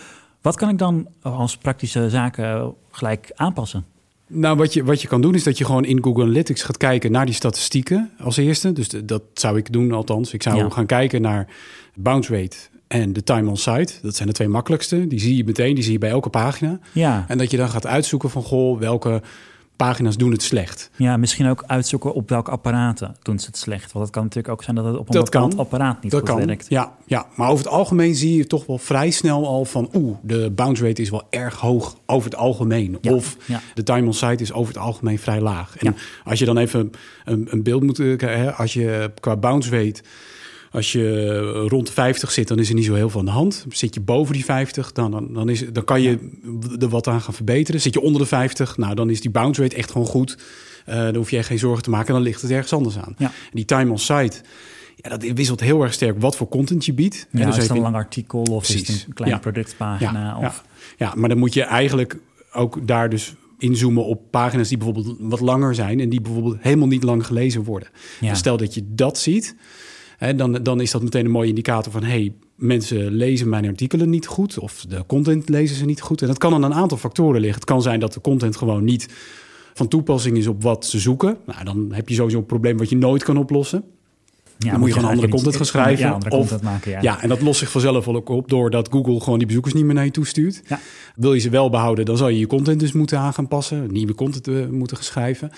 Wat 0.43 0.57
kan 0.57 0.69
ik 0.69 0.79
dan 0.79 1.09
als 1.23 1.57
praktische 1.57 2.11
zaken 2.11 2.75
gelijk 2.91 3.31
aanpassen? 3.35 3.85
Nou, 4.29 4.57
wat 4.57 4.73
je, 4.73 4.85
wat 4.85 5.03
je 5.03 5.09
kan 5.09 5.21
doen 5.21 5.35
is 5.35 5.43
dat 5.43 5.59
je 5.59 5.65
gewoon 5.65 5.85
in 5.85 6.03
Google 6.05 6.23
Analytics 6.23 6.63
gaat 6.63 6.77
kijken 6.77 7.13
naar 7.13 7.27
die 7.27 7.35
statistieken 7.35 8.11
als 8.19 8.37
eerste. 8.37 8.73
Dus 8.73 8.89
de- 8.89 9.05
dat 9.05 9.23
zou 9.35 9.57
ik 9.59 9.73
doen 9.73 9.93
althans. 9.93 10.33
Ik 10.33 10.43
zou 10.43 10.57
Ja. 10.57 10.69
gaan 10.71 10.87
kijken 10.87 11.21
naar 11.23 11.47
bounce 11.95 12.37
rate 12.41 12.57
en 12.89 13.13
de 13.13 13.23
time 13.23 13.49
on 13.51 13.57
site. 13.57 13.93
Dat 14.03 14.17
zijn 14.17 14.29
de 14.29 14.35
twee 14.35 14.49
makkelijkste. 14.49 15.07
Die 15.07 15.19
zie 15.21 15.37
je 15.37 15.45
meteen, 15.45 15.75
die 15.75 15.85
zie 15.85 15.93
je 15.93 15.99
bij 15.99 16.11
elke 16.11 16.31
pagina. 16.31 16.79
Ja, 16.93 17.25
En 17.29 17.39
dat 17.39 17.51
je 17.51 17.57
dan 17.57 17.69
gaat 17.69 17.87
uitzoeken 17.87 18.31
van, 18.31 18.43
goh, 18.43 18.79
welke 18.79 19.23
pagina's 19.77 20.17
doen 20.17 20.31
het 20.33 20.43
slecht. 20.43 20.91
ja 20.97 21.17
misschien 21.17 21.47
ook 21.49 21.65
uitzoeken 21.67 22.15
op 22.15 22.29
welke 22.29 22.51
apparaten 22.51 23.17
doen 23.23 23.39
ze 23.39 23.47
het 23.47 23.57
slecht. 23.57 23.93
Want 23.93 24.05
het 24.05 24.15
kan 24.15 24.23
natuurlijk 24.25 24.53
ook 24.55 24.63
zijn 24.63 24.77
dat 24.77 24.85
het 24.85 24.97
op 24.97 25.07
een 25.09 25.15
Dat 25.15 25.25
bepaald 25.25 25.51
kan. 25.55 25.61
apparaat 25.61 26.03
niet 26.03 26.13
dat 26.13 26.21
goed 26.21 26.29
kan, 26.39 26.47
werkt. 26.47 26.67
ja, 26.69 26.93
ja. 27.07 27.27
Maar 27.35 27.49
over 27.51 27.65
het 27.65 27.75
algemeen 27.75 28.15
zie 28.15 28.37
je 28.37 28.47
toch 28.47 28.67
wel 28.67 28.79
vrij 28.79 29.11
snel 29.11 29.47
al 29.47 29.65
van... 29.65 29.89
oeh, 29.95 30.17
de 30.23 30.51
bounce 30.51 30.87
rate 30.87 31.03
is 31.03 31.11
wel 31.11 31.23
erg 31.31 31.55
hoog 31.61 31.97
over 32.07 32.31
het 32.31 32.39
algemeen. 32.39 32.99
Ja, 33.01 33.13
Of 33.13 33.37
ja. 33.47 33.61
de 33.75 33.83
time 33.83 34.07
on 34.07 34.15
site 34.15 34.43
is 34.43 34.53
over 34.53 34.75
het 34.75 34.83
algemeen 34.83 35.19
vrij 35.19 35.41
laag. 35.41 35.77
En 35.77 35.87
Ja. 35.87 35.95
als 36.31 36.39
je 36.39 36.45
dan 36.45 36.57
even 36.59 36.91
een, 37.25 37.47
een 37.51 37.63
beeld 37.63 37.83
moet... 37.83 37.99
eh, 37.99 38.17
hè, 38.19 38.53
als 38.53 38.73
je 38.73 39.11
qua 39.21 39.37
bounce 39.37 39.71
rate... 39.71 40.03
Als 40.77 40.93
je 40.93 41.39
rond 41.69 41.87
de 41.87 41.93
50 41.93 42.31
zit, 42.33 42.49
dan 42.49 42.59
is 42.59 42.69
er 42.69 42.75
niet 42.75 42.85
zo 42.85 42.95
heel 42.95 43.11
veel 43.11 43.21
aan 43.21 43.27
de 43.27 43.33
hand. 43.33 43.67
Zit 43.69 43.95
je 43.95 44.01
boven 44.01 44.35
die 44.35 44.45
50, 44.45 44.93
dan, 44.93 45.11
dan, 45.11 45.33
dan, 45.33 45.49
is, 45.49 45.65
dan 45.73 45.85
kan 45.85 46.03
je 46.03 46.19
er 46.81 46.89
wat 46.89 47.07
aan 47.07 47.21
gaan 47.21 47.35
verbeteren. 47.35 47.81
Zit 47.81 47.95
je 47.95 48.01
onder 48.01 48.21
de 48.21 48.27
50, 48.27 48.77
nou, 48.77 48.95
dan 48.95 49.11
is 49.11 49.21
die 49.21 49.31
bounce 49.31 49.63
rate 49.63 49.77
echt 49.77 49.91
gewoon 49.91 50.07
goed. 50.07 50.39
Eh, 50.85 50.95
dan 50.97 51.15
hoef 51.15 51.31
je 51.31 51.37
echt 51.37 51.47
geen 51.47 51.59
zorgen 51.59 51.83
te 51.83 51.91
maken. 51.91 52.13
Dan 52.13 52.23
ligt 52.23 52.43
het 52.43 52.51
ergens 52.51 52.73
anders 52.73 52.99
aan. 52.99 53.15
Ja. 53.19 53.27
En 53.27 53.33
die 53.53 53.65
time 53.65 53.91
on 53.91 53.99
site, 53.99 54.37
ja, 54.97 55.09
dat 55.09 55.23
wisselt 55.35 55.61
heel 55.61 55.83
erg 55.83 55.93
sterk 55.93 56.21
wat 56.21 56.37
voor 56.37 56.49
content 56.49 56.85
je 56.85 56.93
biedt. 56.93 57.27
Ja, 57.31 57.41
En 57.41 57.47
dus 57.47 57.57
is 57.57 57.63
het 57.63 57.77
een 57.77 57.83
lang 57.83 57.95
artikel 57.95 58.43
of 58.43 58.69
is 58.69 58.75
het 58.75 59.05
een 59.07 59.15
kleine 59.15 59.37
Ja. 59.37 59.43
productpagina? 59.43 60.21
ja, 60.41 60.47
of... 60.47 60.65
ja. 60.99 61.13
maar 61.17 61.29
dan 61.29 61.39
moet 61.39 61.55
je 61.55 61.63
eigenlijk 61.63 62.19
ook 62.53 62.87
daar 62.87 63.11
dus 63.11 63.35
inzoomen 63.59 64.05
op 64.05 64.21
pagina's 64.31 64.69
die 64.69 64.77
bijvoorbeeld 64.79 65.17
wat 65.19 65.41
langer 65.41 65.75
zijn 65.75 66.01
en 66.01 66.09
die 66.09 66.21
bijvoorbeeld 66.21 66.57
helemaal 66.61 66.89
niet 66.89 67.03
lang 67.03 67.27
gelezen 67.27 67.65
worden. 67.65 67.89
Ja. 68.21 68.29
Dus 68.31 68.39
stel 68.39 68.57
dat 68.57 68.75
je 68.75 68.83
dat 68.87 69.19
ziet, 69.19 69.57
dan, 70.37 70.53
dan 70.53 70.81
is 70.81 70.91
dat 70.91 71.03
meteen 71.03 71.25
een 71.25 71.31
mooie 71.31 71.49
indicator 71.49 71.93
van 71.93 72.03
hey, 72.03 72.35
mensen 72.55 73.13
lezen 73.13 73.49
mijn 73.49 73.67
artikelen 73.67 74.11
niet 74.11 74.27
goed 74.27 74.59
of 74.59 74.85
de 74.89 75.05
content 75.07 75.49
lezen 75.49 75.77
ze 75.77 75.85
niet 75.85 76.01
goed. 76.01 76.21
En 76.21 76.27
dat 76.27 76.39
kan 76.39 76.55
aan 76.55 76.63
een 76.63 76.75
aantal 76.75 76.99
factoren 76.99 77.41
liggen. 77.41 77.61
Het 77.61 77.69
kan 77.69 77.83
zijn 77.83 78.01
dat 78.01 78.13
de 78.13 78.21
content 78.21 78.57
gewoon 78.57 78.85
niet 78.85 79.09
van 79.75 79.89
toepassing 79.89 80.37
is 80.37 80.47
op 80.47 80.63
wat 80.63 80.87
ze 80.87 80.99
zoeken. 80.99 81.37
Nou, 81.47 81.65
dan 81.65 81.93
heb 81.93 82.09
je 82.09 82.15
sowieso 82.15 82.39
een 82.39 82.47
probleem 82.47 82.77
wat 82.77 82.89
je 82.89 82.97
nooit 82.97 83.23
kan 83.23 83.37
oplossen. 83.37 83.85
Ja, 84.59 84.71
dan 84.71 84.81
moet 84.81 84.89
je 84.89 84.95
gewoon 84.95 85.11
andere 85.11 85.29
content 85.29 85.57
gaan 85.57 85.67
schrijven. 85.67 86.07
Ja, 86.07 86.13
andere 86.13 86.31
of, 86.31 86.39
content 86.39 86.63
maken, 86.63 86.91
ja. 86.91 87.03
ja, 87.03 87.23
en 87.23 87.29
dat 87.29 87.41
lost 87.41 87.59
zich 87.59 87.71
vanzelf 87.71 88.05
wel 88.05 88.15
ook 88.15 88.29
op 88.29 88.49
doordat 88.49 88.89
Google 88.91 89.21
gewoon 89.21 89.39
die 89.39 89.47
bezoekers 89.47 89.75
niet 89.75 89.85
meer 89.85 89.95
naar 89.95 90.05
je 90.05 90.11
toe 90.11 90.27
stuurt. 90.27 90.63
Ja. 90.69 90.81
Wil 91.17 91.33
je 91.33 91.41
ze 91.41 91.51
wel 91.51 91.71
behouden, 91.71 92.05
dan 92.05 92.17
zal 92.17 92.29
je 92.29 92.39
je 92.39 92.47
content 92.47 92.81
dus 92.81 92.93
moeten 92.93 93.19
aan 93.19 93.33
gaan 93.33 93.49
passen. 93.49 93.93
Nieuwe 93.93 94.15
content 94.15 94.49
eh, 94.49 94.67
moeten 94.67 94.97
gaan 94.97 95.07
schrijven. 95.07 95.51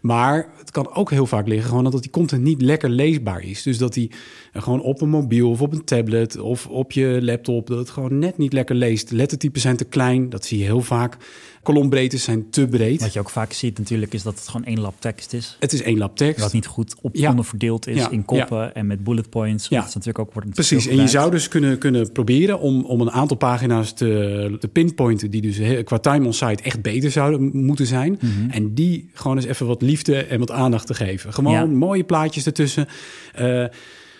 Maar 0.00 0.48
het 0.58 0.70
kan 0.70 0.94
ook 0.94 1.10
heel 1.10 1.26
vaak 1.26 1.46
liggen 1.46 1.68
gewoon 1.68 1.84
dat 1.90 2.02
die 2.02 2.10
content 2.10 2.42
niet 2.42 2.62
lekker 2.62 2.88
leesbaar 2.88 3.42
is. 3.42 3.62
Dus 3.62 3.78
dat 3.78 3.94
die 3.94 4.10
eh, 4.52 4.62
gewoon 4.62 4.80
op 4.80 5.00
een 5.00 5.08
mobiel 5.08 5.50
of 5.50 5.60
op 5.60 5.72
een 5.72 5.84
tablet 5.84 6.38
of 6.38 6.66
op 6.66 6.92
je 6.92 7.18
laptop... 7.22 7.66
dat 7.66 7.78
het 7.78 7.90
gewoon 7.90 8.18
net 8.18 8.38
niet 8.38 8.52
lekker 8.52 8.74
leest. 8.74 9.10
Lettertypes 9.10 9.62
zijn 9.62 9.76
te 9.76 9.84
klein, 9.84 10.30
dat 10.30 10.44
zie 10.44 10.58
je 10.58 10.64
heel 10.64 10.82
vaak. 10.82 11.16
Kolombreedtes 11.64 12.22
zijn 12.22 12.50
te 12.50 12.66
breed. 12.66 13.00
Wat 13.00 13.12
je 13.12 13.20
ook 13.20 13.30
vaak 13.30 13.52
ziet 13.52 13.78
natuurlijk 13.78 14.14
is 14.14 14.22
dat 14.22 14.34
het 14.34 14.48
gewoon 14.48 14.66
één 14.66 14.80
lap 14.80 14.94
tekst 14.98 15.32
is. 15.32 15.56
Het 15.60 15.72
is 15.72 15.82
één 15.82 15.98
lap 15.98 16.16
tekst. 16.16 16.40
Wat 16.40 16.52
niet 16.52 16.66
goed 16.66 16.94
op 17.00 17.16
Ja. 17.16 17.30
onderverdeeld 17.30 17.86
is 17.86 17.96
Ja, 17.96 18.10
in 18.10 18.24
koppen 18.24 18.74
en 18.74 18.86
met 18.86 19.04
bullet 19.04 19.30
points. 19.30 19.68
Ja. 19.68 19.78
Dat 19.78 19.88
is 19.88 19.94
natuurlijk 19.94 20.18
ook 20.18 20.34
wordt 20.34 20.50
Precies, 20.50 20.86
en 20.86 20.96
je 20.96 21.08
zou 21.08 21.30
dus 21.30 21.48
kunnen, 21.48 21.78
kunnen 21.78 22.12
proberen 22.12 22.60
om, 22.60 22.84
om 22.84 23.00
een 23.00 23.10
aantal 23.10 23.36
pagina's 23.36 23.92
te, 23.92 24.56
te 24.60 24.68
pinpointen... 24.68 25.30
die 25.30 25.40
dus 25.40 25.82
qua 25.84 25.98
time 25.98 26.26
on 26.26 26.32
site 26.32 26.62
echt 26.62 26.82
beter 26.82 27.10
zouden 27.10 27.64
moeten 27.64 27.86
zijn. 27.86 28.18
Mhm. 28.20 28.50
En 28.50 28.74
die 28.74 29.10
gewoon 29.12 29.36
eens 29.36 29.46
even 29.46 29.66
wat 29.66 29.82
liefde 29.82 30.16
en 30.16 30.38
wat 30.38 30.50
aandacht 30.50 30.86
te 30.86 30.94
geven. 30.94 31.32
Gewoon 31.32 31.74
mooie 31.74 32.04
plaatjes 32.04 32.46
ertussen. 32.46 32.86
Eh, 33.34 33.64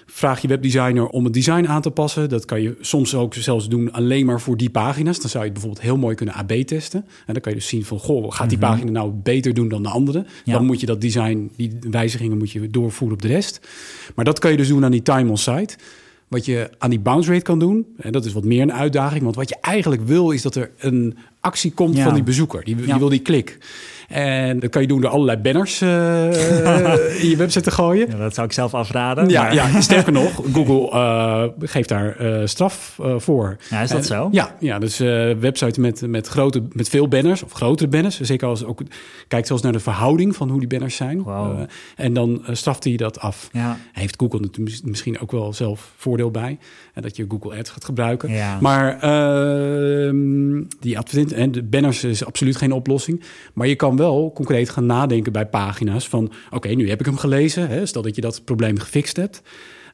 vraag 0.07 0.41
je 0.43 0.49
webdesigner 0.49 1.07
om 1.07 1.25
het 1.25 1.33
design 1.33 1.67
aan 1.67 1.83
te 1.83 1.91
passen. 1.91 2.29
Dat 2.29 2.45
kan 2.45 2.63
je 2.63 2.77
soms 2.81 3.15
ook 3.15 3.35
zelfs 3.35 3.69
doen 3.69 3.93
alleen 3.93 4.27
maar 4.27 4.41
voor 4.41 4.57
die 4.57 4.71
pagina's. 4.71 5.21
Dan 5.21 5.31
zou 5.31 5.45
je 5.45 5.51
het 5.51 5.59
bijvoorbeeld 5.61 5.87
heel 5.87 5.97
mooi 5.97 6.15
kunnen 6.15 6.35
AB 6.35 6.53
testen. 6.53 7.05
En 7.27 7.33
dan 7.33 7.43
kan 7.43 7.53
je 7.53 7.59
dus 7.59 7.69
zien 7.69 7.85
van, 7.85 7.99
goh, 7.99 8.33
gaat 8.33 8.49
die 8.49 8.59
pagina 8.59 8.91
nou 8.91 9.13
beter 9.13 9.55
doen 9.55 9.69
dan 9.69 9.83
de 9.83 9.89
andere? 9.89 10.19
Mhm. 10.19 10.29
Ja. 10.45 10.53
Dan 10.53 10.67
moet 10.67 10.81
je 10.81 10.87
dat 10.87 11.01
design, 11.01 11.51
die 11.57 11.79
wijzigingen 11.91 12.39
moet 12.39 12.51
je 12.51 12.71
doorvoeren 12.71 13.17
op 13.17 13.23
de 13.23 13.29
rest. 13.29 13.61
Maar 14.15 14.25
dat 14.25 14.39
kan 14.39 14.51
je 14.51 14.57
dus 14.57 14.69
doen 14.69 14.85
aan 14.85 14.91
die 14.91 15.03
time 15.03 15.31
on 15.31 15.37
site. 15.39 15.77
Wat 16.29 16.45
je 16.45 16.71
aan 16.79 16.91
die 16.91 17.01
bounce 17.01 17.31
rate 17.31 17.43
kan 17.43 17.59
doen, 17.59 17.87
en 17.97 18.13
dat 18.13 18.25
is 18.25 18.33
wat 18.33 18.45
meer 18.45 18.63
een 18.63 18.73
uitdaging. 18.73 19.23
Want 19.23 19.37
wat 19.37 19.49
je 19.49 19.57
eigenlijk 19.61 20.03
wil, 20.07 20.31
is 20.31 20.43
dat 20.43 20.55
er 20.55 20.71
een 20.79 21.17
actie 21.41 21.73
komt 21.73 21.97
Ja. 21.97 22.05
van 22.05 22.15
die 22.15 22.23
bezoeker. 22.23 22.65
Die, 22.65 22.77
die 22.77 22.87
Ja. 22.87 22.99
wil 22.99 23.09
die 23.09 23.19
klik. 23.23 23.59
En 24.09 24.59
dat 24.59 24.71
kan 24.71 24.83
je 24.83 24.89
doen 24.89 25.01
door 25.01 25.11
allerlei 25.11 25.39
banners 25.39 25.81
eh, 25.81 26.25
in 27.23 27.29
je 27.29 27.35
website 27.37 27.65
te 27.65 27.71
gooien. 27.71 28.11
Ja, 28.11 28.17
dat 28.17 28.35
zou 28.35 28.47
ik 28.47 28.53
zelf 28.53 28.75
afraden. 28.75 29.29
Ja, 29.29 29.43
maar- 29.43 29.55
ja, 29.55 29.81
sterker 29.81 30.13
nog, 30.13 30.43
Google 30.53 30.91
eh, 30.91 31.45
geeft 31.61 31.89
daar 31.89 32.17
eh, 32.17 32.41
straf 32.45 32.99
voor. 33.17 33.57
Ja, 33.71 33.81
is 33.81 33.91
dat 33.91 34.07
zo? 34.07 34.29
Ja, 34.33 34.57
ja 34.61 34.79
dus 34.79 34.99
websites 35.39 35.79
met, 35.79 36.07
met, 36.07 36.29
grote, 36.29 36.63
met 36.73 36.89
veel 36.89 37.09
banners 37.09 37.43
of 37.43 37.53
grotere 37.53 37.89
banners. 37.89 38.21
Zeker 38.21 38.49
als 38.49 38.65
ook 38.65 38.81
kijkt 39.29 39.47
zelfs 39.47 39.63
naar 39.63 39.73
de 39.73 39.81
verhouding 39.81 40.37
van 40.37 40.49
hoe 40.51 40.59
die 40.59 40.69
banners 40.69 40.97
zijn. 40.97 41.25
En 41.97 42.13
dan 42.13 42.43
straft 42.51 42.85
hij 42.85 42.97
dat 42.97 43.21
af. 43.21 43.49
Ja. 43.53 43.79
Heeft 43.93 44.15
Google 44.19 44.41
natuurlijk 44.41 44.85
misschien 44.85 45.21
ook 45.21 45.33
wel 45.33 45.53
zelf 45.53 45.93
voordeel 45.97 46.31
bij. 46.31 46.59
En 46.95 47.03
dat 47.03 47.17
je 47.17 47.25
Google 47.29 47.59
Ads 47.59 47.71
gaat 47.71 47.85
gebruiken. 47.85 48.31
Ja. 48.31 48.59
Maar 48.61 49.01
ehm, 49.01 50.63
die 50.81 50.99
advertent 50.99 51.33
en 51.33 51.53
de 51.53 51.63
banners 51.63 52.05
is 52.05 52.25
absoluut 52.25 52.57
geen 52.57 52.73
oplossing. 52.73 53.23
Maar 53.53 53.67
je 53.67 53.75
kan 53.75 53.94
wel 53.97 54.33
concreet 54.35 54.71
gaan 54.71 54.87
nadenken 54.87 55.33
bij 55.33 55.47
pagina's 55.47 56.09
van... 56.09 56.33
oké, 56.51 56.69
nu 56.69 56.89
heb 56.89 57.01
ik 57.01 57.07
hem 57.07 57.17
gelezen. 57.17 57.69
Hè, 57.69 57.87
stel 57.87 58.03
dat 58.03 58.15
je 58.15 58.21
dat 58.21 58.45
probleem 58.45 58.79
gefixt 58.79 59.17
hebt. 59.17 59.43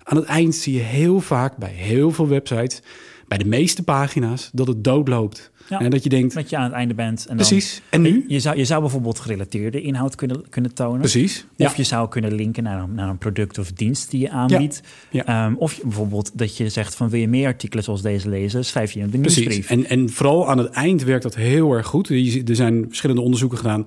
Aan 0.03 0.17
het 0.17 0.27
eind 0.27 0.55
zie 0.55 0.75
je 0.75 0.81
heel 0.81 1.21
vaak 1.21 1.57
bij 1.57 1.73
heel 1.73 2.11
veel 2.11 2.29
websites... 2.29 2.83
bij 3.31 3.39
de 3.39 3.45
meeste 3.45 3.83
pagina's 3.83 4.51
dat 4.53 4.67
het 4.67 4.85
doodloopt. 4.85 5.51
Ja. 5.69 5.81
En 5.81 5.91
dat 5.91 6.03
je 6.03 6.09
denkt, 6.09 6.35
Dat 6.35 6.51
je 6.51 6.57
aan 6.57 6.65
het 6.65 6.73
einde 6.73 6.95
bent. 6.95 7.21
En 7.21 7.37
dan, 7.37 7.47
precies, 7.47 7.83
en 7.91 8.03
nu? 8.03 8.25
Je 8.29 8.41
zou, 8.41 8.57
je 8.57 8.65
zou 8.65 8.81
bijvoorbeeld 8.81 9.19
gerelateerde 9.19 9.81
inhoud 9.83 10.15
kunnen, 10.15 10.49
kunnen 10.49 10.75
tonen. 10.75 10.99
Precies, 10.99 11.47
Of 11.57 11.71
ja. 11.71 11.73
je 11.77 11.83
zou 11.83 12.09
kunnen 12.09 12.35
linken 12.35 12.63
naar 12.63 12.83
een, 12.83 12.95
naar 12.95 13.09
een 13.09 13.19
product 13.19 13.59
of 13.59 13.73
dienst 13.73 14.11
die 14.11 14.21
je 14.21 14.31
aanbiedt. 14.31 14.83
Ja. 15.11 15.25
Ehm, 15.25 15.55
of 15.55 15.75
je, 15.75 15.83
bijvoorbeeld 15.83 16.39
dat 16.39 16.57
je 16.57 16.69
zegt 16.69 16.95
van 16.95 17.09
wil 17.09 17.21
je 17.21 17.29
meer 17.29 17.47
artikelen 17.47 17.85
zoals 17.85 18.03
deze 18.03 18.29
lezen, 18.29 18.65
schrijf 18.65 18.93
je 18.93 19.01
in 19.01 19.11
de 19.11 19.19
Precies. 19.19 19.47
nieuwsbrief. 19.47 19.71
En, 19.71 19.87
en 19.87 20.11
vooral 20.11 20.49
aan 20.49 20.59
het 20.59 20.71
eind 20.71 21.03
werkt 21.05 21.23
dat 21.23 21.35
heel 21.35 21.73
erg 21.73 21.87
goed. 21.87 22.09
Er 22.09 22.57
zijn 22.57 22.85
verschillende 22.89 23.23
onderzoeken 23.23 23.59
gedaan. 23.59 23.87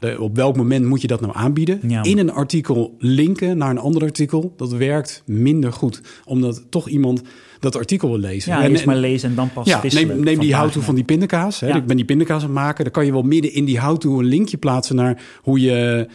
Eh, 0.00 0.20
op 0.20 0.36
welk 0.36 0.56
moment 0.56 0.84
moet 0.84 1.00
je 1.00 1.06
dat 1.06 1.20
nou 1.20 1.32
aanbieden? 1.36 1.80
Ja. 1.88 2.02
In 2.02 2.18
een 2.18 2.32
artikel 2.32 2.94
linken 2.98 3.58
naar 3.58 3.70
een 3.70 3.78
ander 3.78 4.02
artikel, 4.02 4.54
dat 4.56 4.72
werkt 4.72 5.22
minder 5.26 5.72
goed. 5.72 6.00
Omdat 6.24 6.66
toch 6.70 6.88
iemand 6.88 7.22
dat 7.62 7.76
artikel 7.76 8.08
wil 8.08 8.18
lezen. 8.18 8.52
ja, 8.52 8.62
En- 8.62 8.70
eerst 8.70 8.84
maar 8.84 8.96
lezen 8.96 9.28
en 9.28 9.34
dan 9.34 9.52
pas 9.52 9.66
ja, 9.66 9.80
neem, 9.82 10.24
die 10.24 10.36
pagina. 10.36 10.58
how-to 10.58 10.80
van 10.80 10.94
die 10.94 11.04
pindakaas. 11.04 11.60
Hè. 11.60 11.66
Ja. 11.66 11.74
Ik 11.76 11.86
ben 11.86 11.96
die 11.96 12.04
pindakaas 12.04 12.40
aan 12.40 12.48
het 12.48 12.54
maken. 12.54 12.84
Dan 12.84 12.92
kan 12.92 13.06
je 13.06 13.12
wel 13.12 13.22
midden 13.22 13.52
in 13.52 13.64
die 13.64 13.80
how-to 13.80 14.18
een 14.18 14.24
linkje 14.24 14.56
plaatsen 14.56 14.96
naar 14.96 15.22
hoe 15.42 15.60
je... 15.60 16.08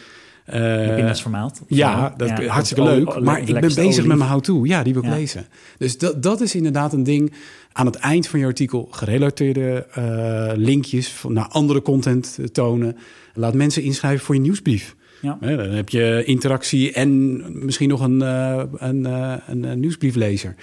De 0.46 0.94
pinda's 0.96 1.26
ja, 1.68 2.14
dat 2.18 2.40
is 2.40 2.48
hartstikke 2.48 2.84
leuk. 2.84 3.20
maar 3.20 3.40
ik 3.40 3.60
ben 3.60 3.76
bezig 3.76 4.06
met 4.06 4.18
mijn 4.18 4.30
how-to. 4.30 4.66
Ja, 4.66 4.84
die 4.84 4.94
wil 4.94 5.04
ik 5.04 5.10
Ja. 5.10 5.16
lezen. 5.16 5.46
Dus 5.78 5.98
dat, 5.98 6.24
dat 6.24 6.42
is 6.42 6.56
inderdaad 6.56 6.94
een 6.94 7.04
ding. 7.04 7.34
Aan 7.72 7.86
het 7.86 7.96
eind 7.96 8.28
van 8.28 8.40
je 8.40 8.46
artikel 8.46 8.88
gerelateerde 8.92 9.88
eh, 9.92 10.52
linkjes 10.56 11.24
naar 11.28 11.48
andere 11.48 11.82
content 11.82 12.40
tonen. 12.52 12.98
Laat 13.34 13.54
mensen 13.54 13.84
inschrijven 13.84 14.26
voor 14.26 14.36
je 14.36 14.42
nieuwsbrief. 14.42 14.96
Ja. 15.22 15.38
Dan 15.40 15.60
heb 15.60 15.90
je 15.90 16.24
interactie 16.26 16.92
en 16.92 17.42
misschien 17.66 17.90
nog 17.90 18.02
een, 18.02 18.22
eh, 18.22 18.64
een, 18.78 19.06
een, 19.48 19.80
nieuwsbrieflezer. 19.80 20.56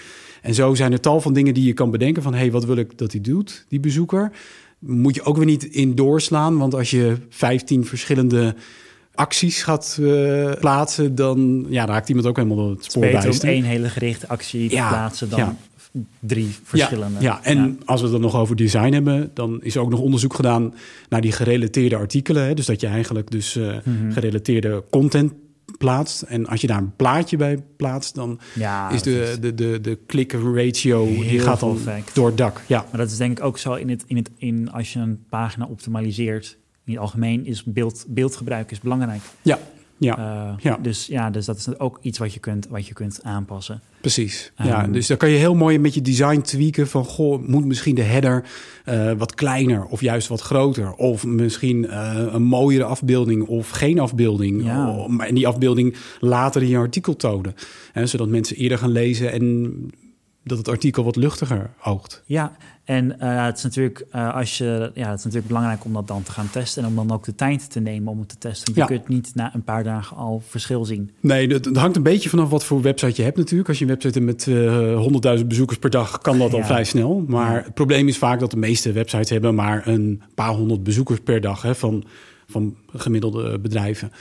En 0.45 0.55
zo 0.55 0.75
zijn 0.75 0.93
er 0.93 1.01
tal 1.01 1.21
van 1.21 1.33
dingen 1.33 1.55
die 1.55 1.67
je 1.67 1.73
kan 1.73 1.91
bedenken 1.91 2.23
van... 2.23 2.33
hé, 2.33 2.39
hey, 2.39 2.51
wat 2.51 2.65
wil 2.65 2.77
ik 2.77 2.99
dat 2.99 3.13
hij 3.13 3.21
doet, 3.21 3.65
die 3.69 3.81
bezoeker? 3.81 4.31
Moet 4.79 5.15
je 5.15 5.23
ook 5.23 5.37
weer 5.37 5.47
niet 5.47 5.65
in 5.65 5.95
doorslaan. 5.95 6.59
Want 6.59 6.75
als 6.75 6.91
je 6.91 7.17
15 7.29 7.85
verschillende 7.87 8.55
acties 9.15 9.63
gaat 9.63 9.99
eh, 10.03 10.53
plaatsen... 10.61 11.15
dan 11.15 11.67
ja, 11.69 11.87
raakt 11.87 12.09
iemand 12.09 12.27
ook 12.27 12.37
helemaal 12.37 12.71
het 12.71 12.85
spoor 12.85 13.03
Beter 13.03 13.31
om 13.31 13.39
één 13.49 13.65
hele 13.65 13.89
gerichte 13.89 14.29
actie 14.29 14.69
te 14.69 14.75
Ja, 14.75 14.89
plaatsen 14.89 15.31
dan 15.31 15.39
ja. 15.39 15.57
drie 16.21 16.49
verschillende. 16.63 17.21
Ja, 17.21 17.41
ja. 17.43 17.45
en 17.45 17.81
als 17.85 18.01
we 18.01 18.07
het 18.07 18.13
dan 18.15 18.25
nog 18.25 18.37
over 18.37 18.57
design 18.57 18.93
hebben, 18.93 19.31
dan 19.35 19.63
is 19.63 19.75
er 19.75 19.81
ook 19.81 19.91
nog 19.91 20.01
onderzoek 20.01 20.35
gedaan 20.35 20.75
naar 21.09 21.21
die 21.21 21.33
gerelateerde 21.33 21.97
artikelen. 21.97 22.47
Hè? 22.47 22.55
Dus 22.55 22.67
dat 22.67 22.81
je 22.81 22.87
eigenlijk 22.87 23.31
dus 23.31 23.57
eh, 23.57 23.67
Mhm. 23.85 24.13
gerelateerde 24.13 24.85
content 24.91 25.33
plaatst. 25.79 26.23
En 26.23 26.47
als 26.47 26.61
je 26.61 26.67
daar 26.67 26.79
een 26.79 26.97
plaatje 26.97 27.37
bij 27.37 27.63
plaatst, 27.77 28.15
dan 28.15 28.41
Ja, 28.55 28.91
is 28.91 29.03
de, 29.03 29.37
de, 29.41 29.55
de, 29.55 29.81
de 29.81 29.99
click 30.07 30.33
ratio 30.33 31.07
die 31.07 31.39
gaat 31.41 31.63
effect. 31.63 32.15
door 32.15 32.27
het 32.27 32.37
dak. 32.37 32.61
Ja, 32.67 32.85
Maar 32.91 33.01
dat 33.01 33.11
is 33.11 33.17
denk 33.17 33.39
ik 33.39 33.45
ook 33.45 33.59
zo 33.59 33.75
in 33.75 33.89
het, 33.89 34.05
in 34.07 34.17
het 34.17 34.31
in 34.37 34.71
als 34.73 34.93
je 34.93 34.99
een 34.99 35.25
pagina 35.29 35.67
optimaliseert. 35.67 36.59
In 36.85 36.93
het 36.93 37.03
algemeen 37.03 37.47
is 37.47 37.65
beeld, 37.65 38.05
beeldgebruik 38.09 38.71
is 38.71 38.81
belangrijk. 38.81 39.21
ja, 39.43 39.59
ja. 39.99 40.19
Eh, 40.19 40.59
ja. 40.59 40.79
Dus 40.83 41.07
ja, 41.07 41.31
dus 41.31 41.45
dat 41.45 41.57
is 41.57 41.79
ook 41.79 41.99
iets 42.03 42.19
wat 42.19 42.35
je 42.35 42.41
kunt, 42.41 42.69
wat 42.69 42.87
je 42.87 42.95
kunt 42.95 43.21
aanpassen. 43.23 43.81
Precies. 44.01 44.53
ja, 44.57 44.83
Ehm, 44.83 44.93
dus 44.93 45.07
dan 45.07 45.17
kan 45.17 45.29
je 45.29 45.37
heel 45.37 45.55
mooi 45.55 45.79
met 45.79 45.95
je 45.95 46.01
design 46.01 46.41
tweaken 46.41 46.89
van... 46.89 47.05
goh, 47.05 47.47
moet 47.47 47.65
misschien 47.65 47.95
de 47.95 48.03
header 48.03 48.45
eh, 48.85 49.13
wat 49.13 49.35
kleiner 49.35 49.85
of 49.85 50.01
juist 50.01 50.29
wat 50.29 50.41
groter... 50.41 50.95
of 50.95 51.27
misschien 51.27 51.89
eh, 51.89 52.27
een 52.31 52.43
mooiere 52.43 52.85
afbeelding 52.85 53.47
of 53.47 53.71
geen 53.71 53.99
afbeelding. 53.99 54.65
Ja. 54.65 54.89
Oh, 54.89 55.09
maar 55.09 55.27
en 55.27 55.35
die 55.35 55.47
afbeelding 55.47 55.97
later 56.21 56.63
in 56.63 56.69
je 56.69 56.77
artikel 56.77 57.17
tonen. 57.17 57.55
Hè, 57.93 58.07
zodat 58.07 58.29
mensen 58.29 58.57
eerder 58.57 58.79
gaan 58.79 58.93
lezen 58.93 59.33
en 59.33 59.73
dat 60.45 60.59
het 60.59 60.69
artikel 60.69 61.05
wat 61.05 61.17
luchtiger 61.17 61.71
oogt. 61.85 62.23
Ja, 62.27 62.57
en 62.85 63.21
eh, 63.21 63.45
het 63.45 63.57
is 63.57 63.63
natuurlijk 63.63 64.07
eh, 64.11 64.35
als 64.35 64.59
je 64.59 64.91
ja, 64.95 65.09
het 65.09 65.19
is 65.19 65.25
natuurlijk 65.25 65.47
belangrijk 65.47 65.85
om 65.85 65.93
dat 65.93 66.07
dan 66.09 66.23
te 66.23 66.31
gaan 66.33 66.51
testen 66.51 66.83
en 66.83 66.89
om 66.89 66.95
dan 66.95 67.11
ook 67.13 67.25
de 67.25 67.35
tijd 67.35 67.71
te 67.71 67.81
nemen 67.81 68.13
om 68.13 68.19
het 68.19 68.29
te 68.29 68.39
testen. 68.39 68.75
Want 68.75 68.89
je 68.89 68.95
Ja. 68.95 69.01
kunt 69.01 69.09
niet 69.17 69.35
na 69.35 69.55
een 69.55 69.63
paar 69.65 69.85
dagen 69.85 70.17
al 70.17 70.43
verschil 70.49 70.85
zien. 70.85 71.11
Nee, 71.21 71.49
dat, 71.49 71.77
hangt 71.77 71.97
een 71.97 72.03
beetje 72.03 72.29
vanaf 72.29 72.51
wat 72.51 72.65
voor 72.65 72.83
website 72.83 73.13
je 73.17 73.23
hebt 73.23 73.37
natuurlijk. 73.37 73.69
Als 73.69 73.79
je 73.79 73.85
een 73.85 73.91
website 73.91 74.19
hebt 74.19 74.47
met 74.47 74.47
eh 74.47 75.39
100.000 75.41 75.47
bezoekers 75.47 75.79
per 75.79 75.91
dag, 75.91 76.19
kan 76.19 76.39
dat 76.39 76.53
al 76.53 76.59
Ja. 76.59 76.65
vrij 76.67 76.85
snel. 76.85 77.25
Maar 77.29 77.55
Ja. 77.57 77.63
het 77.63 77.75
probleem 77.75 78.09
is 78.09 78.19
vaak 78.19 78.41
dat 78.41 78.51
de 78.51 78.57
meeste 78.57 78.93
websites 78.93 79.31
hebben 79.31 79.55
maar 79.55 79.87
een 79.89 80.23
paar 80.35 80.51
honderd 80.55 80.83
bezoekers 80.83 81.21
per 81.21 81.41
dag 81.41 81.63
hè, 81.63 81.75
van, 81.75 82.05
van 82.47 82.77
gemiddelde 82.87 83.59
bedrijven. 83.59 84.13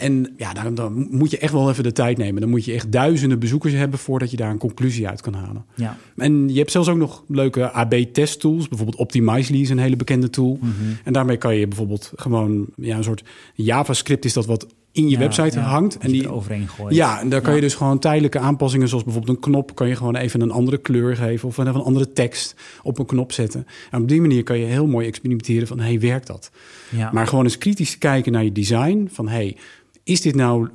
En 0.00 0.34
ja, 0.36 0.52
dan, 0.52 0.74
dan 0.74 1.06
moet 1.10 1.30
je 1.30 1.38
echt 1.38 1.52
wel 1.52 1.70
even 1.70 1.82
de 1.82 1.92
tijd 1.92 2.18
nemen. 2.18 2.40
Dan 2.40 2.50
moet 2.50 2.64
je 2.64 2.72
echt 2.72 2.92
duizenden 2.92 3.38
bezoekers 3.38 3.72
hebben 3.72 3.98
voordat 3.98 4.30
je 4.30 4.36
daar 4.36 4.50
een 4.50 4.58
conclusie 4.58 5.08
uit 5.08 5.20
kan 5.20 5.34
halen. 5.34 5.64
Ja, 5.74 5.96
En 6.16 6.48
je 6.48 6.58
hebt 6.58 6.70
zelfs 6.70 6.88
ook 6.88 6.96
nog 6.96 7.24
leuke 7.28 7.70
AB-test-tools. 7.70 8.68
Bijvoorbeeld 8.68 8.98
Optimizely 8.98 9.60
is 9.60 9.70
een 9.70 9.78
hele 9.78 9.96
bekende 9.96 10.30
tool. 10.30 10.58
Mhm. 10.60 10.70
En 11.04 11.12
daarmee 11.12 11.36
kan 11.36 11.56
je 11.56 11.68
bijvoorbeeld 11.68 12.12
gewoon 12.16 12.66
ja, 12.76 12.96
een 12.96 13.04
soort 13.04 13.24
JavaScript 13.54 14.24
is 14.24 14.32
dat 14.32 14.46
wat 14.46 14.66
in 14.92 15.04
je 15.04 15.10
Ja, 15.10 15.18
website 15.18 15.58
ja, 15.58 15.64
hangt. 15.64 15.98
En 15.98 16.10
die, 16.10 16.22
er 16.24 16.32
overheen 16.32 16.68
gooit. 16.68 16.94
ja, 16.94 17.20
en 17.20 17.28
daar 17.28 17.40
kan 17.40 17.50
Ja. 17.50 17.56
je 17.56 17.62
dus 17.62 17.74
gewoon 17.74 17.98
tijdelijke 17.98 18.38
aanpassingen, 18.38 18.88
zoals 18.88 19.04
bijvoorbeeld 19.04 19.36
een 19.36 19.42
knop, 19.42 19.74
kan 19.74 19.88
je 19.88 19.96
gewoon 19.96 20.16
even 20.16 20.40
een 20.40 20.50
andere 20.50 20.78
kleur 20.78 21.16
geven 21.16 21.48
of 21.48 21.58
even 21.58 21.74
een 21.74 21.80
andere 21.80 22.12
tekst 22.12 22.54
op 22.82 22.98
een 22.98 23.06
knop 23.06 23.32
zetten. 23.32 23.66
En 23.90 24.02
op 24.02 24.08
die 24.08 24.20
manier 24.20 24.42
kan 24.42 24.58
je 24.58 24.64
heel 24.64 24.86
mooi 24.86 25.06
experimenteren 25.06 25.66
van, 25.66 25.80
hey, 25.80 26.00
werkt 26.00 26.26
dat? 26.26 26.50
Ja. 26.88 27.10
Maar 27.12 27.26
gewoon 27.26 27.44
eens 27.44 27.58
kritisch 27.58 27.98
kijken 27.98 28.32
naar 28.32 28.44
je 28.44 28.52
design. 28.52 29.08
Van 29.12 29.28
hey, 29.28 29.56
is 30.04 30.20
dit 30.20 30.34
nou 30.34 30.68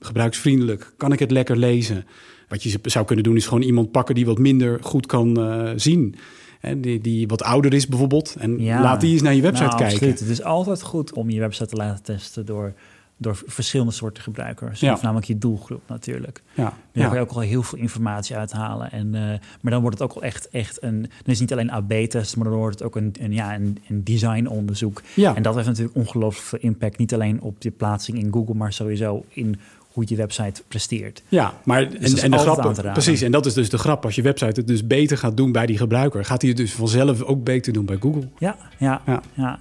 gebruiksvriendelijk? 0.00 0.92
Kan 0.96 1.12
ik 1.12 1.18
het 1.18 1.30
lekker 1.30 1.56
lezen? 1.56 2.06
Wat 2.48 2.62
je 2.62 2.78
zou 2.82 3.04
kunnen 3.04 3.24
doen 3.24 3.36
is 3.36 3.46
gewoon 3.46 3.62
iemand 3.62 3.90
pakken 3.90 4.14
die 4.14 4.26
wat 4.26 4.38
minder 4.38 4.78
goed 4.82 5.06
kan 5.06 5.38
eh, 5.40 5.70
zien. 5.76 6.14
Hè, 6.60 6.80
die, 6.80 7.00
die 7.00 7.26
wat 7.26 7.42
ouder 7.42 7.74
is 7.74 7.86
bijvoorbeeld. 7.86 8.36
En 8.38 8.58
Ja. 8.62 8.82
laat 8.82 9.00
die 9.00 9.12
eens 9.12 9.22
naar 9.22 9.34
je 9.34 9.42
website 9.42 9.64
Nou, 9.66 9.78
kijken. 9.78 9.96
Absoluut. 9.96 10.20
Het 10.20 10.28
is 10.28 10.42
altijd 10.42 10.82
goed 10.82 11.12
om 11.12 11.30
je 11.30 11.40
website 11.40 11.66
te 11.66 11.76
laten 11.76 12.02
testen 12.04 12.46
door, 12.46 12.72
door 13.16 13.42
verschillende 13.46 13.92
soorten 13.92 14.22
gebruikers. 14.22 14.80
Ja. 14.80 14.92
Of 14.92 15.02
namelijk 15.02 15.26
je 15.26 15.38
doelgroep 15.38 15.82
natuurlijk. 15.86 16.42
Ja, 16.54 16.62
Daar 16.62 16.74
ja. 16.92 17.06
kan 17.06 17.14
je 17.16 17.20
ook 17.22 17.30
al 17.30 17.40
heel 17.40 17.62
veel 17.62 17.78
informatie 17.78 18.36
uithalen. 18.36 18.90
En, 18.92 19.14
eh, 19.14 19.20
maar 19.60 19.72
dan 19.72 19.80
wordt 19.80 19.98
het 19.98 20.08
ook 20.08 20.14
wel 20.14 20.22
echt, 20.22 20.48
echt 20.48 20.82
een... 20.82 21.00
Dan 21.00 21.10
is 21.24 21.38
het 21.38 21.40
niet 21.40 21.52
alleen 21.52 21.70
AB-test, 21.70 22.36
maar 22.36 22.48
dan 22.48 22.58
wordt 22.58 22.78
het 22.78 22.86
ook 22.88 22.96
een, 22.96 23.14
een, 23.20 23.32
ja, 23.32 23.54
een, 23.54 23.78
een 23.88 24.04
designonderzoek. 24.04 25.02
ja. 25.14 25.34
En 25.36 25.42
dat 25.42 25.54
heeft 25.54 25.66
natuurlijk 25.66 25.96
ongelooflijk 25.96 26.46
veel 26.46 26.58
impact. 26.58 26.98
Niet 26.98 27.14
alleen 27.14 27.40
op 27.40 27.56
je 27.62 27.70
plaatsing 27.70 28.18
in 28.18 28.32
Google, 28.32 28.54
maar 28.54 28.72
sowieso 28.72 29.24
in 29.28 29.60
hoe 29.92 30.04
je 30.06 30.16
website 30.16 30.62
presteert. 30.68 31.22
Ja, 31.28 31.54
maar 31.64 31.82
en, 31.82 32.00
is 32.00 32.22
en 32.22 32.30
de 32.30 32.38
grap, 32.38 32.92
precies, 32.92 33.22
en 33.22 33.30
dat 33.32 33.46
is 33.46 33.54
dus 33.54 33.70
de 33.70 33.78
grap. 33.78 34.04
Als 34.04 34.14
je 34.14 34.22
website 34.22 34.60
het 34.60 34.66
dus 34.66 34.86
beter 34.86 35.18
gaat 35.18 35.36
doen 35.36 35.52
bij 35.52 35.66
die 35.66 35.78
gebruiker, 35.78 36.24
gaat 36.24 36.40
hij 36.40 36.50
het 36.50 36.58
dus 36.58 36.72
vanzelf 36.72 37.22
ook 37.22 37.44
beter 37.44 37.72
doen 37.72 37.84
bij 37.84 37.96
Google. 38.00 38.28
Ja, 38.38 38.56
ja, 38.78 39.02
Ja. 39.06 39.22
ja. 39.34 39.58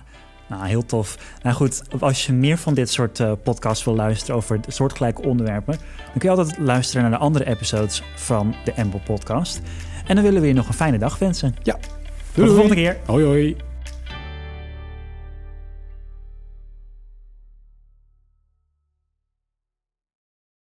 Nou, 0.54 0.68
heel 0.68 0.86
tof. 0.86 1.18
Nou 1.42 1.56
goed, 1.56 1.82
als 2.00 2.26
je 2.26 2.34
meer 2.34 2.58
van 2.58 2.74
dit 2.74 2.90
soort 2.90 3.20
eh, 3.20 3.32
podcasts 3.44 3.84
wil 3.84 3.96
luisteren 3.96 4.36
over 4.36 4.60
soortgelijke 4.68 5.22
onderwerpen, 5.22 5.78
dan 5.98 6.18
kun 6.18 6.30
je 6.32 6.38
altijd 6.38 6.58
luisteren 6.58 7.02
naar 7.02 7.20
de 7.20 7.26
andere 7.26 7.46
episodes 7.46 8.04
van 8.16 8.56
de 8.66 8.76
Amble 8.76 9.00
Podcast. 9.00 9.62
En 10.06 10.16
dan 10.16 10.24
willen 10.24 10.42
we 10.42 10.48
je 10.48 10.54
nog 10.54 10.68
een 10.68 10.74
fijne 10.74 10.98
dag 10.98 11.20
wensen. 11.20 11.56
Ja, 11.64 11.78
Tot 12.34 12.48
de 12.48 12.54
volgende 12.54 12.76
keer. 12.76 12.98
Hoi 13.06 13.26
hoi. 13.26 13.73